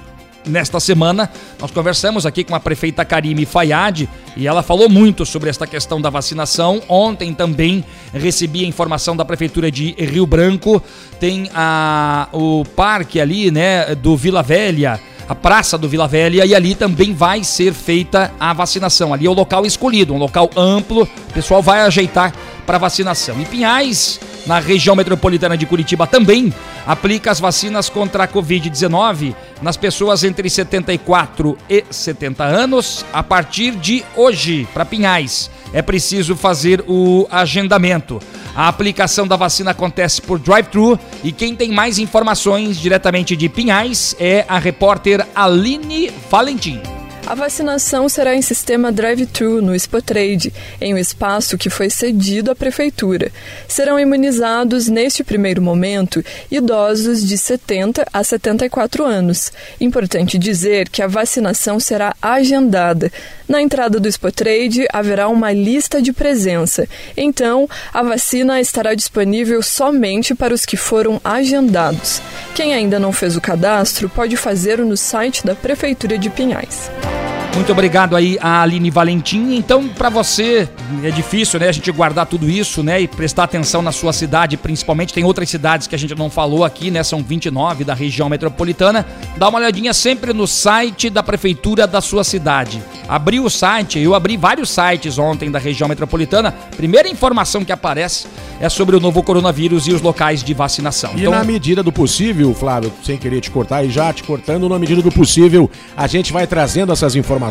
[0.48, 1.30] Nesta semana,
[1.60, 6.00] nós conversamos aqui com a prefeita Karime Fayad e ela falou muito sobre esta questão
[6.00, 6.82] da vacinação.
[6.88, 7.84] Ontem também
[8.14, 10.82] recebi a informação da prefeitura de Rio Branco.
[11.20, 16.54] Tem a, o parque ali, né, do Vila Velha, a praça do Vila Velha, e
[16.54, 19.12] ali também vai ser feita a vacinação.
[19.12, 21.02] Ali é o local escolhido, um local amplo.
[21.02, 22.32] O pessoal vai ajeitar
[22.66, 23.38] para vacinação.
[23.40, 26.52] E Pinhais, na região metropolitana de Curitiba, também
[26.86, 33.72] aplica as vacinas contra a Covid-19 nas pessoas entre 74 e 70 anos a partir
[33.72, 35.50] de hoje, para Pinhais.
[35.74, 38.18] É preciso fazer o agendamento.
[38.54, 44.16] A aplicação da vacina acontece por drive-thru e quem tem mais informações diretamente de Pinhais
[44.18, 46.97] é a repórter Aline Valentim.
[47.28, 50.50] A vacinação será em sistema drive-thru no Expotrade,
[50.80, 53.30] em um espaço que foi cedido à prefeitura.
[53.68, 59.52] Serão imunizados, neste primeiro momento, idosos de 70 a 74 anos.
[59.78, 63.12] Importante dizer que a vacinação será agendada.
[63.46, 66.88] Na entrada do Expotrade haverá uma lista de presença.
[67.14, 72.22] Então, a vacina estará disponível somente para os que foram agendados.
[72.54, 76.90] Quem ainda não fez o cadastro pode fazê-lo no site da Prefeitura de Pinhais.
[77.58, 79.56] Muito obrigado aí a Aline Valentim.
[79.56, 80.68] Então, para você,
[81.02, 84.56] é difícil, né, a gente guardar tudo isso, né, e prestar atenção na sua cidade,
[84.56, 85.12] principalmente.
[85.12, 89.04] Tem outras cidades que a gente não falou aqui, né, são 29 da região metropolitana.
[89.36, 92.80] Dá uma olhadinha sempre no site da prefeitura da sua cidade.
[93.08, 96.52] Abri o site, eu abri vários sites ontem da região metropolitana.
[96.76, 98.28] Primeira informação que aparece
[98.60, 101.10] é sobre o novo coronavírus e os locais de vacinação.
[101.16, 104.78] E na medida do possível, Flávio, sem querer te cortar e já te cortando, na
[104.78, 107.47] medida do possível, a gente vai trazendo essas informações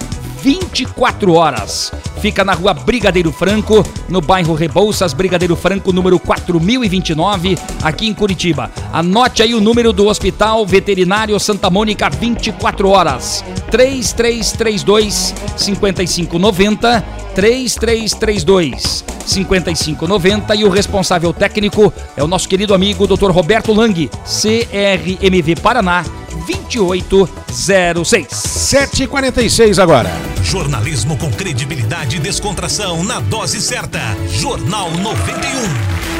[0.43, 1.93] 24 horas.
[2.21, 8.71] Fica na rua Brigadeiro Franco, no bairro Rebouças, Brigadeiro Franco, número 4029, aqui em Curitiba.
[8.93, 13.45] Anote aí o número do Hospital Veterinário Santa Mônica 24 horas.
[13.71, 23.31] 3332 5590 3332 5590 e o responsável técnico é o nosso querido amigo Dr.
[23.31, 26.05] Roberto Lang, CRMV Paraná
[26.47, 28.27] 2806.
[28.29, 30.11] 7h46 agora.
[30.43, 34.01] Jornalismo com credibilidade e descontração na dose certa.
[34.29, 36.18] Jornal 91.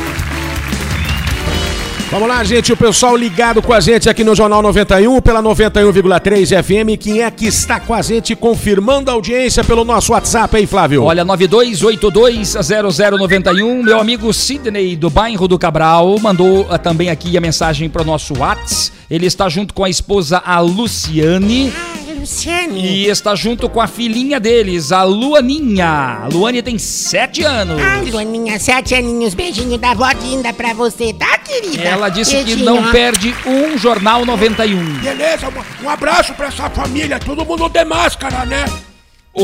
[2.11, 6.63] Vamos lá, gente, o pessoal ligado com a gente aqui no Jornal 91, pela 91,3
[6.63, 6.99] FM.
[6.99, 11.05] Quem é que está com a gente confirmando a audiência pelo nosso WhatsApp aí, Flávio?
[11.05, 17.91] Olha, 92820091, meu amigo Sidney do bairro do Cabral mandou uh, também aqui a mensagem
[17.91, 18.97] para o nosso WhatsApp.
[19.11, 21.71] Ele está junto com a esposa, a Luciane.
[22.19, 22.81] Luciane.
[22.85, 26.21] E está junto com a filhinha deles, a Luaninha.
[26.25, 27.81] A Luane tem sete anos.
[27.81, 31.83] Ai, Luaninha, sete aninhos, beijinho da vó Dinda pra você, tá, querida?
[31.83, 32.91] Ela disse que Beijinho, não ó.
[32.93, 34.85] perde um Jornal 91.
[35.01, 38.65] Beleza, um- um abraço pra essa família, todo mundo de máscara, né?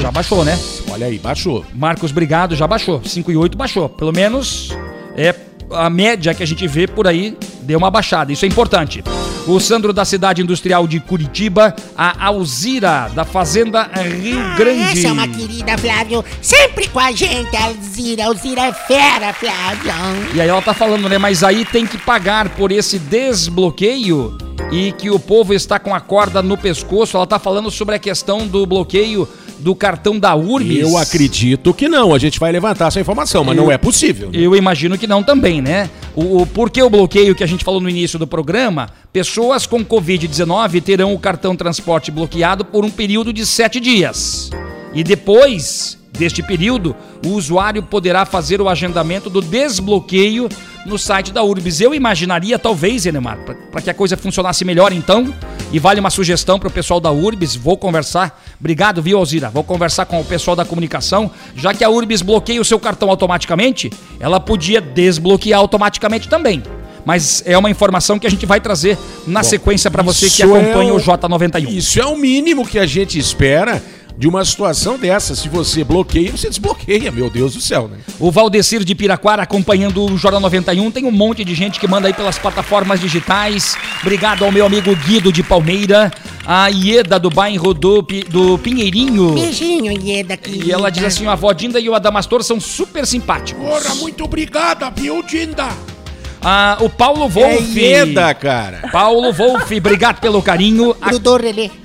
[0.00, 0.58] Já baixou, né?
[0.90, 1.64] Olha aí, baixou.
[1.72, 3.00] Marcos, obrigado, já baixou.
[3.02, 3.88] 5 e 8 baixou.
[3.88, 4.76] Pelo menos
[5.16, 5.34] é
[5.72, 8.32] a média que a gente vê por aí deu uma baixada.
[8.32, 9.02] Isso é importante.
[9.46, 14.98] O Sandro da cidade industrial de Curitiba, a Alzira da Fazenda Rio Grande.
[14.98, 16.24] Essa é uma querida, Flávio.
[16.42, 18.26] Sempre com a gente, Alzira.
[18.26, 19.92] Alzira é fera, Flávio.
[20.34, 21.18] E aí ela tá falando, né?
[21.18, 24.36] Mas aí tem que pagar por esse desbloqueio
[24.70, 27.16] e que o povo está com a corda no pescoço.
[27.16, 29.28] Ela tá falando sobre a questão do bloqueio
[29.60, 30.80] do cartão da Urbis.
[30.80, 32.12] Eu acredito que não.
[32.14, 34.30] A gente vai levantar essa informação, mas Eu- não é possível.
[34.32, 35.88] Eu imagino que não também, né?
[36.16, 38.88] O, o por que o bloqueio que a gente falou no início do programa?
[39.12, 44.50] Pessoas com Covid-19 terão o cartão transporte bloqueado por um período de sete dias.
[44.94, 46.94] E depois deste período,
[47.24, 50.48] o usuário poderá fazer o agendamento do desbloqueio
[50.86, 51.80] no site da Urbis.
[51.80, 53.38] Eu imaginaria, talvez, Enemar,
[53.70, 55.32] para que a coisa funcionasse melhor então,
[55.72, 58.42] e vale uma sugestão para o pessoal da Urbis, vou conversar.
[58.58, 59.50] Obrigado, viu, Alzira?
[59.50, 61.30] Vou conversar com o pessoal da comunicação.
[61.54, 66.62] Já que a Urbis bloqueia o seu cartão automaticamente, ela podia desbloquear automaticamente também.
[67.04, 70.42] Mas é uma informação que a gente vai trazer na Bom, sequência para você que
[70.42, 71.70] é acompanha o- o J91.
[71.70, 73.82] Isso é o mínimo que a gente espera
[74.20, 75.34] de uma situação dessa.
[75.34, 77.96] Se você bloqueia, você desbloqueia, meu Deus do céu, né?
[78.18, 80.90] O Valdecir de Piraquara acompanhando o Jornal 91.
[80.90, 83.74] Tem um monte de gente que manda aí pelas plataformas digitais.
[84.02, 86.12] Obrigado ao meu amigo Guido de Palmeira.
[86.44, 89.32] A Ieda do bairro do, do Pinheirinho.
[89.32, 90.66] Beijinho, Ieda, querida.
[90.66, 93.64] E ela diz assim: a avó Dinda e o Adamastor são super simpáticos.
[93.64, 95.68] Porra, muito obrigada, viu, Dinda?
[96.42, 97.78] Ah, o Paulo Wolff.
[97.78, 98.88] É Ieda, cara.
[98.90, 100.96] Paulo Wolff, obrigado pelo carinho.
[101.00, 101.10] A.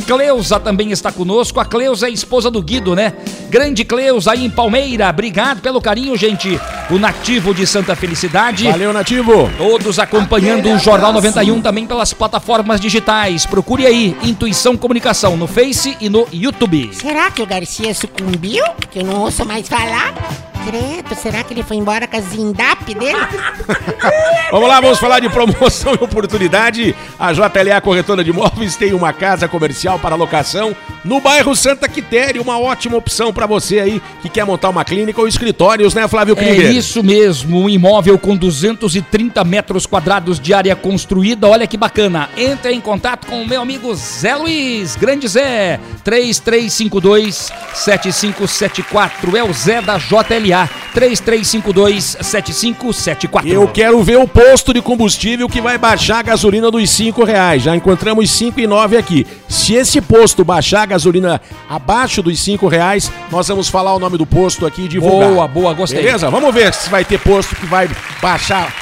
[0.05, 1.59] Cleusa também está conosco.
[1.59, 3.13] A Cleusa é esposa do Guido, né?
[3.49, 5.09] Grande Cleusa aí em Palmeira.
[5.09, 6.59] Obrigado pelo carinho, gente.
[6.89, 8.69] O nativo de Santa Felicidade.
[8.69, 9.49] Valeu, nativo.
[9.57, 13.45] Todos acompanhando o Jornal 91 também pelas plataformas digitais.
[13.45, 16.91] Procure aí Intuição Comunicação no Face e no YouTube.
[16.93, 18.63] Será que o Garcia sucumbiu?
[18.91, 20.13] Que eu não ouço mais falar?
[20.65, 23.15] Credo, será que ele foi embora com a Zindap dele?
[24.51, 26.95] Vamos lá, vamos falar de promoção e oportunidade.
[27.19, 32.41] A JLA Corretora de Imóveis tem uma casa comercial para locação no bairro Santa Quitéria.
[32.41, 36.33] Uma ótima opção para você aí que quer montar uma clínica ou escritórios, né, Flávio
[36.37, 36.71] É Krieger?
[36.71, 41.47] isso mesmo, um imóvel com 230 metros quadrados de área construída.
[41.47, 42.29] Olha que bacana.
[42.37, 49.35] Entre em contato com o meu amigo Zé Luiz, grande Zé, 3352 7574.
[49.35, 50.54] É o Zé da JLA,
[50.93, 53.49] 3352 7574.
[53.49, 57.63] Eu quero ver o posto de combustível que vai baixar a gasolina dos 5 reais.
[57.63, 59.27] Já encontramos 5 e 9 aqui.
[59.49, 64.17] Se esse posto baixar a gasolina abaixo dos 5 reais, nós vamos falar o nome
[64.17, 65.29] do posto aqui e divulgar.
[65.29, 66.01] Boa, boa, gostei.
[66.01, 66.29] Beleza?
[66.29, 67.89] Vamos ver se vai ter posto que vai
[68.21, 68.73] baixar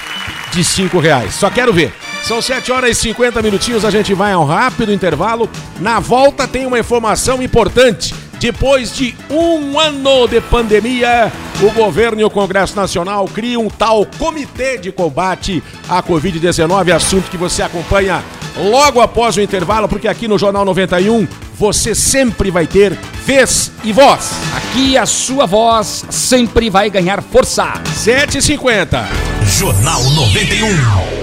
[0.52, 1.34] de 5 reais.
[1.34, 1.94] Só quero ver.
[2.24, 5.50] São 7 horas e 50 minutinhos, a gente vai a um rápido intervalo.
[5.80, 8.16] Na volta tem uma informação importante.
[8.40, 11.32] Depois de um ano de pandemia,
[11.66, 17.32] o governo e o Congresso Nacional criam um tal comitê de combate à Covid-19, assunto
[17.32, 18.22] que você acompanha
[18.58, 21.26] logo após o intervalo, porque aqui no Jornal 91
[21.58, 24.32] você sempre vai ter vez e voz.
[24.56, 27.82] Aqui a sua voz sempre vai ganhar força.
[27.96, 29.06] 7h50.
[29.46, 31.23] Jornal 91.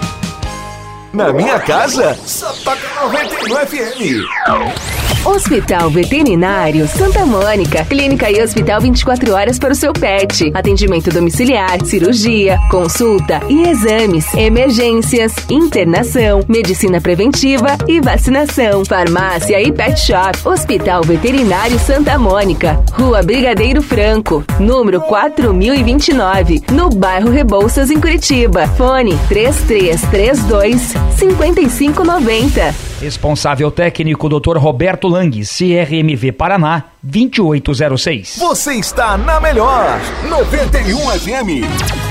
[1.13, 5.01] Na minha casa, só toca 91 FM.
[5.25, 7.85] Hospital Veterinário Santa Mônica.
[7.85, 10.51] Clínica e hospital 24 horas para o seu pet.
[10.53, 18.83] Atendimento domiciliar, cirurgia, consulta e exames, emergências, internação, medicina preventiva e vacinação.
[18.85, 20.47] Farmácia e pet shop.
[20.47, 22.83] Hospital Veterinário Santa Mônica.
[22.93, 28.65] Rua Brigadeiro Franco, número 4029, no bairro Rebouças, em Curitiba.
[28.69, 32.75] Fone 3332 5590.
[33.01, 34.57] Responsável técnico Dr.
[34.57, 38.37] Roberto Lang, CRMV Paraná, 2806.
[38.39, 39.99] Você está na melhor
[40.29, 42.10] 91 FM.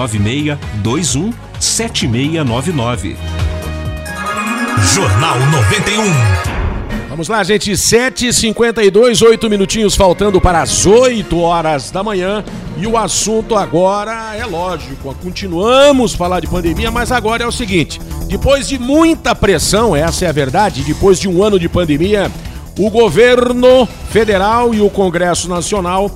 [0.07, 3.15] 21 7699.
[4.93, 6.51] Jornal 91.
[7.07, 7.71] Vamos lá, gente.
[7.71, 12.43] 7h52, 8 minutinhos faltando para as 8 horas da manhã.
[12.77, 15.13] E o assunto agora é lógico.
[15.21, 20.29] Continuamos falar de pandemia, mas agora é o seguinte: depois de muita pressão, essa é
[20.29, 22.31] a verdade, depois de um ano de pandemia,
[22.79, 26.09] o governo federal e o Congresso Nacional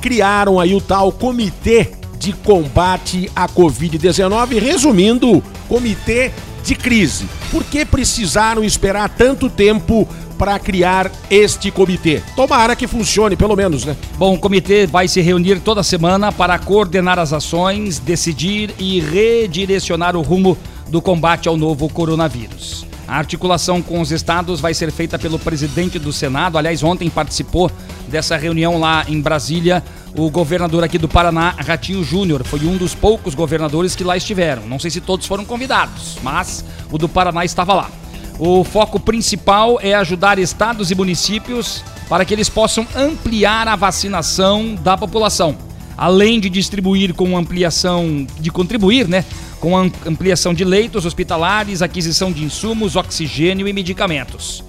[0.00, 6.32] criaram aí o tal Comitê de Combate à Covid-19, resumindo, Comitê
[6.64, 7.26] de Crise.
[7.50, 10.06] Por que precisaram esperar tanto tempo
[10.36, 12.22] para criar este comitê?
[12.36, 13.96] Tomara que funcione, pelo menos, né?
[14.16, 20.16] Bom, o comitê vai se reunir toda semana para coordenar as ações, decidir e redirecionar
[20.16, 20.58] o rumo
[20.88, 22.86] do combate ao novo coronavírus.
[23.06, 26.58] A articulação com os estados vai ser feita pelo presidente do Senado.
[26.58, 27.70] Aliás, ontem participou
[28.06, 29.82] dessa reunião lá em Brasília
[30.16, 32.44] o governador aqui do Paraná, Ratinho Júnior.
[32.44, 34.66] Foi um dos poucos governadores que lá estiveram.
[34.66, 37.90] Não sei se todos foram convidados, mas o do Paraná estava lá.
[38.38, 44.76] O foco principal é ajudar estados e municípios para que eles possam ampliar a vacinação
[44.76, 45.56] da população,
[45.96, 49.24] além de distribuir com ampliação, de contribuir, né,
[49.60, 54.62] com ampliação de leitos hospitalares, aquisição de insumos, oxigênio e medicamentos.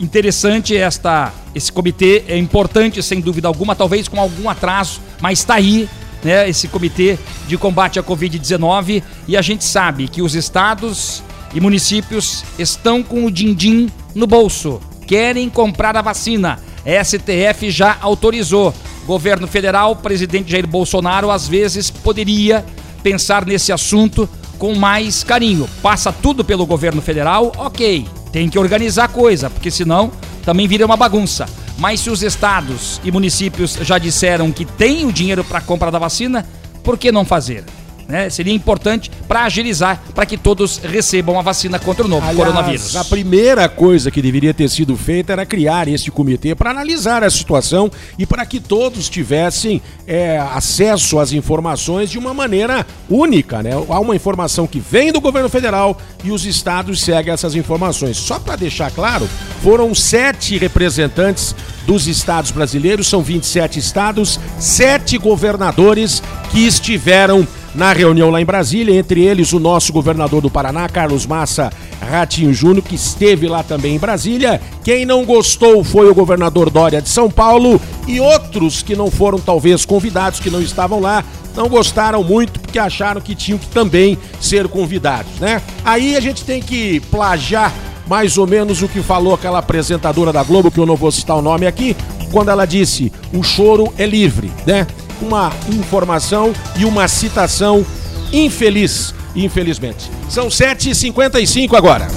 [0.00, 5.54] Interessante esta esse comitê, é importante sem dúvida alguma, talvez com algum atraso, mas está
[5.54, 5.88] aí,
[6.22, 7.18] né, esse comitê
[7.48, 11.22] de combate à COVID-19 e a gente sabe que os estados
[11.52, 16.60] e municípios estão com o din-din no bolso, querem comprar a vacina.
[16.84, 18.72] STF já autorizou.
[19.06, 22.64] Governo federal, presidente Jair Bolsonaro, às vezes poderia
[23.02, 24.28] pensar nesse assunto
[24.58, 25.68] com mais carinho.
[25.82, 28.06] Passa tudo pelo governo federal, ok.
[28.32, 30.10] Tem que organizar a coisa, porque senão
[30.44, 31.46] também vira uma bagunça.
[31.78, 35.98] Mas se os estados e municípios já disseram que tem o dinheiro para compra da
[35.98, 36.44] vacina,
[36.82, 37.64] por que não fazer?
[38.08, 38.30] Né?
[38.30, 42.96] Seria importante para agilizar, para que todos recebam a vacina contra o novo Aliás, coronavírus.
[42.96, 47.28] A primeira coisa que deveria ter sido feita era criar esse comitê para analisar a
[47.28, 53.62] situação e para que todos tivessem é, acesso às informações de uma maneira única.
[53.62, 53.72] Né?
[53.72, 58.16] Há uma informação que vem do governo federal e os estados seguem essas informações.
[58.16, 59.28] Só para deixar claro,
[59.62, 61.54] foram sete representantes
[61.86, 67.46] dos estados brasileiros, são 27 estados, sete governadores que estiveram
[67.78, 72.52] na reunião lá em Brasília, entre eles o nosso governador do Paraná, Carlos Massa Ratinho
[72.52, 74.60] Júnior, que esteve lá também em Brasília.
[74.82, 79.38] Quem não gostou foi o governador Dória de São Paulo e outros que não foram
[79.38, 81.22] talvez convidados, que não estavam lá,
[81.54, 85.62] não gostaram muito porque acharam que tinham que também ser convidados, né?
[85.84, 87.72] Aí a gente tem que plagiar
[88.08, 91.36] mais ou menos o que falou aquela apresentadora da Globo, que eu não vou citar
[91.36, 91.96] o nome aqui,
[92.32, 94.84] quando ela disse: "O choro é livre", né?
[95.20, 97.84] Uma informação e uma citação
[98.32, 100.10] infeliz, infelizmente.
[100.28, 102.08] São 7h55 agora.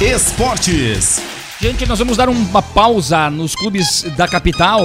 [0.00, 1.22] Esportes.
[1.60, 4.82] Gente, nós vamos dar uma pausa nos clubes da capital,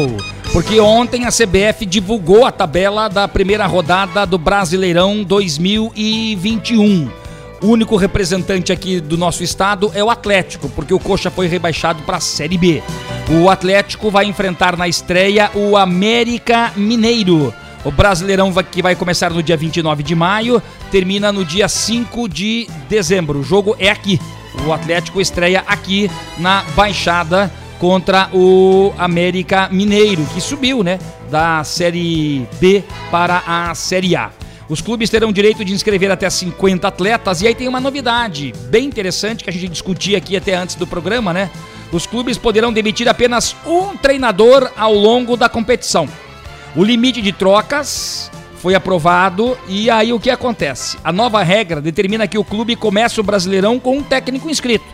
[0.53, 7.18] porque ontem a CBF divulgou a tabela da primeira rodada do Brasileirão 2021.
[7.61, 12.01] O único representante aqui do nosso estado é o Atlético, porque o Coxa foi rebaixado
[12.03, 12.81] para a Série B.
[13.29, 17.53] O Atlético vai enfrentar na estreia o América Mineiro.
[17.83, 22.67] O Brasileirão que vai começar no dia 29 de maio, termina no dia 5 de
[22.87, 23.39] dezembro.
[23.39, 24.19] O jogo é aqui.
[24.65, 30.97] O Atlético estreia aqui na Baixada contra o América Mineiro, que subiu, né,
[31.29, 34.31] da Série B para a Série A.
[34.69, 37.41] Os clubes terão direito de inscrever até 50 atletas.
[37.41, 40.85] E aí tem uma novidade bem interessante que a gente discutia aqui até antes do
[40.85, 41.49] programa, né?
[41.91, 46.07] Os clubes poderão demitir apenas um treinador ao longo da competição.
[46.75, 50.99] O limite de trocas foi aprovado e aí o que acontece?
[51.03, 54.85] A nova regra determina que o clube começa o Brasileirão com um técnico inscrito.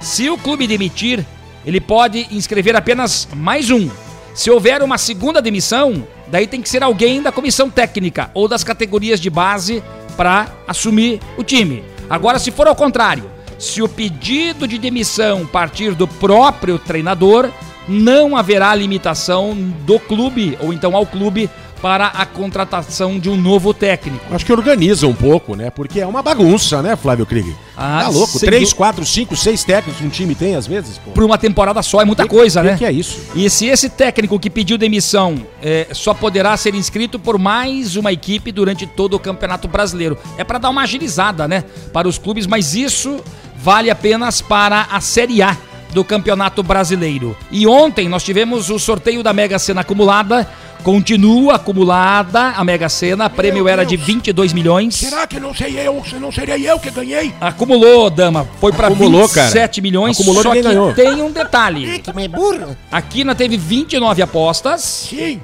[0.00, 1.26] Se o clube demitir,
[1.66, 3.90] ele pode inscrever apenas mais um.
[4.34, 8.64] Se houver uma segunda demissão, daí tem que ser alguém da comissão técnica ou das
[8.64, 9.82] categorias de base
[10.16, 11.84] para assumir o time.
[12.08, 17.50] Agora, se for ao contrário, se o pedido de demissão partir do próprio treinador,
[17.88, 19.54] não haverá limitação
[19.84, 21.50] do clube ou então ao clube
[21.80, 24.24] para a contratação de um novo técnico.
[24.34, 25.70] Acho que organiza um pouco, né?
[25.70, 27.54] Porque é uma bagunça, né, Flávio Krieg?
[27.76, 28.38] Ah, tá louco?
[28.38, 31.12] Três, quatro, cinco, seis técnicos um time tem às vezes, pô.
[31.12, 32.76] Por uma temporada só é muita coisa, né?
[32.76, 33.18] que é isso?
[33.34, 38.12] E se esse técnico que pediu demissão é, só poderá ser inscrito por mais uma
[38.12, 40.18] equipe durante todo o Campeonato Brasileiro.
[40.36, 41.64] É para dar uma agilizada, né?
[41.92, 43.20] Para os clubes, mas isso
[43.56, 45.56] vale apenas para a Série A
[45.92, 47.36] do Campeonato Brasileiro.
[47.50, 50.48] E ontem nós tivemos o sorteio da Mega Sena acumulada.
[50.82, 54.94] Continua acumulada a Mega Sena, a prêmio era de 22 milhões.
[54.94, 57.34] Será que não sei eu, se não seria eu que ganhei?
[57.40, 58.48] Acumulou, dama.
[58.58, 59.82] Foi para Acumulou, 27 cara.
[59.82, 60.16] milhões.
[60.16, 60.94] Acumulou, só que ganhou.
[60.94, 62.00] tem um detalhe.
[62.00, 62.76] Que é burro.
[62.90, 65.06] A Quina teve 29 apostas.
[65.10, 65.40] Sim.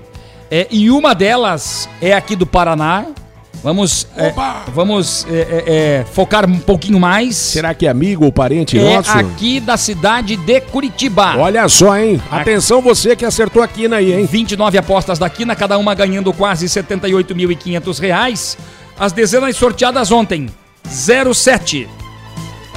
[0.51, 3.07] É, e uma delas é aqui do Paraná.
[3.63, 4.33] Vamos, é,
[4.73, 7.35] vamos é, é, é, focar um pouquinho mais.
[7.37, 9.11] Será que é amigo ou parente É nosso?
[9.11, 11.37] aqui da cidade de Curitiba.
[11.37, 12.21] Olha só, hein?
[12.31, 14.27] Atenção você que acertou a Quina aí, hein?
[14.31, 18.57] 29 apostas da Quina, cada uma ganhando quase 78.500 reais.
[18.99, 20.49] As dezenas sorteadas ontem.
[20.89, 21.89] 07,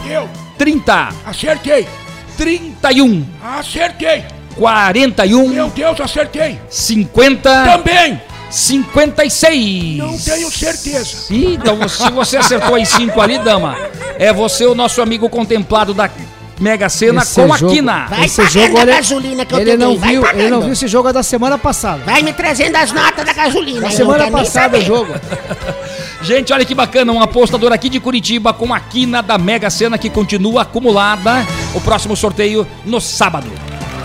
[0.09, 0.27] Eu
[0.57, 1.87] 30, acertei.
[2.35, 4.23] 31, Acertei.
[4.55, 6.59] 41, Meu Deus, acertei.
[6.69, 8.21] 50, Também.
[8.49, 9.97] 56.
[9.97, 11.17] Não tenho certeza.
[11.29, 13.75] Ih, então se você acertou aí 5 ali, dama,
[14.17, 16.09] é você o nosso amigo contemplado da
[16.59, 18.05] Mega Sena Esse com a jogo- Quina.
[18.09, 20.73] Vai Esse jogo, a olha, gasolina que eu ele peguei, não viu, ele não viu
[20.73, 22.01] esse jogo da semana passada.
[22.05, 23.79] Vai me trazendo as notas da gasolina.
[23.81, 25.13] Na eu não semana passada o jogo.
[26.21, 29.97] Gente, olha que bacana, um apostador aqui de Curitiba com a Quina da Mega Sena
[29.97, 31.47] que continua acumulada.
[31.73, 33.49] O próximo sorteio no sábado.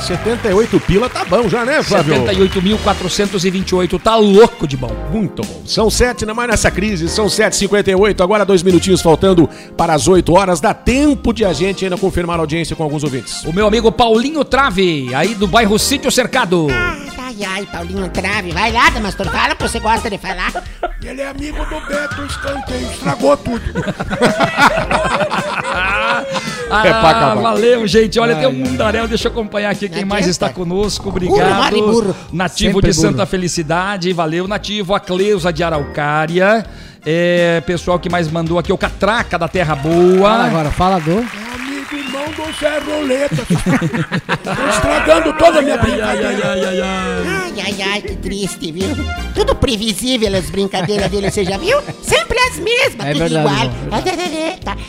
[0.00, 2.14] 78 pila tá bom já, né, Flávio?
[2.24, 4.90] 78.428, tá louco de bom.
[5.10, 5.62] Muito bom.
[5.66, 10.32] São sete, ainda mais nessa crise, são 7h58, agora dois minutinhos faltando para as 8
[10.32, 10.60] horas.
[10.60, 13.44] Dá tempo de a gente ainda confirmar a audiência com alguns ouvintes.
[13.44, 16.68] O meu amigo Paulinho Trave, aí do bairro Sítio Cercado.
[16.70, 18.52] Ai, ai, Paulinho Trave.
[18.52, 20.52] Vai lá, Damastor, fala que você gosta de falar.
[21.02, 22.90] Ele é amigo do Beto Escanteio.
[22.90, 23.62] Estragou tudo.
[26.70, 27.34] Ah, É pra acabar.
[27.42, 28.18] valeu, gente.
[28.18, 29.06] Olha, Ai, tem um mundaréu.
[29.06, 31.08] Deixa eu acompanhar aqui quem Não mais está conosco.
[31.08, 31.76] Obrigado.
[31.76, 32.16] burro.
[32.32, 33.08] Nativo Sempre de burro.
[33.10, 34.12] Santa Felicidade.
[34.12, 34.94] Valeu, Nativo.
[34.94, 36.64] A Cleusa de Araucária.
[37.06, 40.30] É, pessoal que mais mandou aqui, o Catraca da Terra Boa.
[40.30, 41.18] Fala agora, fala do.
[41.18, 41.63] É
[42.30, 43.36] do Zé Roleta.
[44.42, 46.52] Tô estragando toda a minha brincadeira.
[47.26, 48.88] Ai, ai, ai, que triste, viu?
[49.34, 51.78] Tudo previsível as brincadeiras dele, você já viu?
[52.02, 54.02] Sempre as mesmas, É tudo verdade, igual.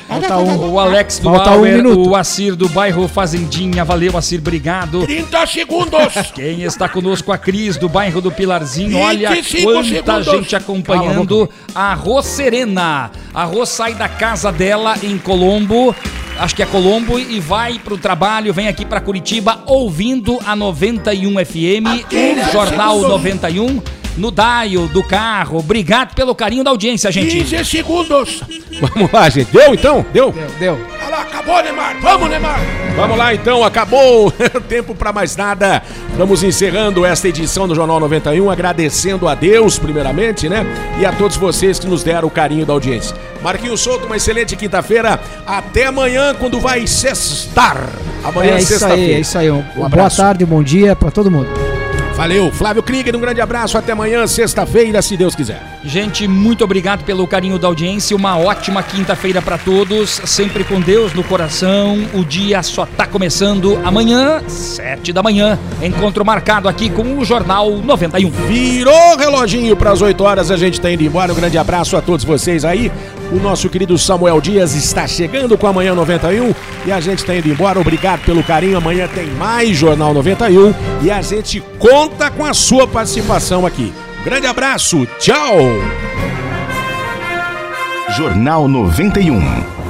[0.07, 0.71] Falta um.
[0.73, 2.09] O Alex do Falta um Bauer, minuto.
[2.09, 3.83] o Assir do bairro Fazendinha.
[3.85, 5.05] Valeu, Assir, obrigado.
[5.05, 6.13] 30 segundos.
[6.33, 8.97] Quem está conosco, a Cris do bairro do Pilarzinho.
[8.97, 10.25] Olha 25 quanta segundos.
[10.25, 13.11] gente acompanhando a Rô Serena.
[13.33, 15.95] A Rô sai da casa dela em Colombo.
[16.37, 21.45] Acho que é Colombo e vai pro trabalho, vem aqui pra Curitiba ouvindo a 91
[21.45, 22.05] FM,
[22.47, 23.81] o Jornal 91
[24.17, 25.59] no dial do carro.
[25.59, 27.37] Obrigado pelo carinho da audiência, gente.
[27.37, 28.41] 15 segundos.
[28.81, 29.51] Vamos lá, gente.
[29.51, 30.05] Deu então?
[30.13, 30.31] Deu?
[30.31, 30.94] Deu, deu.
[31.21, 31.95] Acabou, Neymar.
[32.01, 32.59] Vamos, Neymar.
[32.95, 34.31] Vamos lá então, acabou
[34.69, 35.81] tempo para mais nada.
[36.17, 40.65] Vamos encerrando esta edição do Jornal 91, agradecendo a Deus, primeiramente, né?
[40.99, 43.15] E a todos vocês que nos deram o carinho da audiência.
[43.41, 45.19] Marquinhos Souto, uma excelente quinta-feira.
[45.45, 47.89] Até amanhã, quando vai sextar.
[48.23, 49.13] Amanhã É isso aí, sexta-feira.
[49.13, 49.51] é isso aí.
[49.51, 51.49] Um, Um boa tarde, bom dia pra todo mundo.
[52.15, 53.77] Valeu, Flávio Krieger, um grande abraço.
[53.77, 55.61] Até amanhã, sexta-feira, se Deus quiser.
[55.85, 58.17] Gente, muito obrigado pelo carinho da audiência.
[58.17, 60.19] Uma ótima quinta-feira para todos.
[60.25, 62.03] Sempre com Deus no coração.
[62.11, 63.79] O dia só tá começando.
[63.83, 65.59] Amanhã, sete da manhã.
[65.83, 68.31] Encontro marcado aqui com o Jornal 91.
[68.31, 71.31] Virou reloginho para as 8 horas, a gente tá indo embora.
[71.31, 72.91] Um grande abraço a todos vocês aí.
[73.31, 76.53] O nosso querido Samuel Dias está chegando com amanhã 91
[76.87, 77.79] e a gente tá indo embora.
[77.79, 78.77] Obrigado pelo carinho.
[78.77, 80.73] Amanhã tem mais Jornal 91
[81.03, 83.93] e a gente conta com a sua participação aqui.
[84.25, 85.59] Grande abraço, tchau!
[88.17, 89.39] Jornal 91.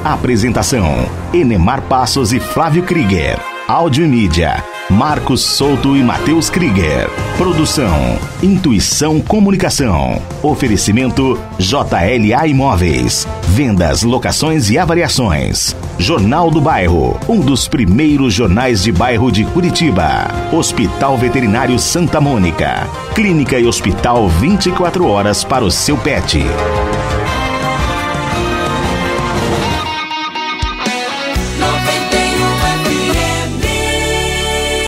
[0.03, 3.39] Apresentação: Enemar Passos e Flávio Krieger.
[3.65, 7.09] Áudio e mídia: Marcos Souto e Matheus Krieger.
[7.38, 10.21] Produção Intuição Comunicação.
[10.43, 13.27] Oferecimento JLA Imóveis.
[13.47, 15.75] Vendas, locações e avaliações.
[15.97, 20.27] Jornal do Bairro, um dos primeiros jornais de bairro de Curitiba.
[20.53, 22.88] Hospital Veterinário Santa Mônica.
[23.15, 26.43] Clínica e hospital 24 horas para o seu pet.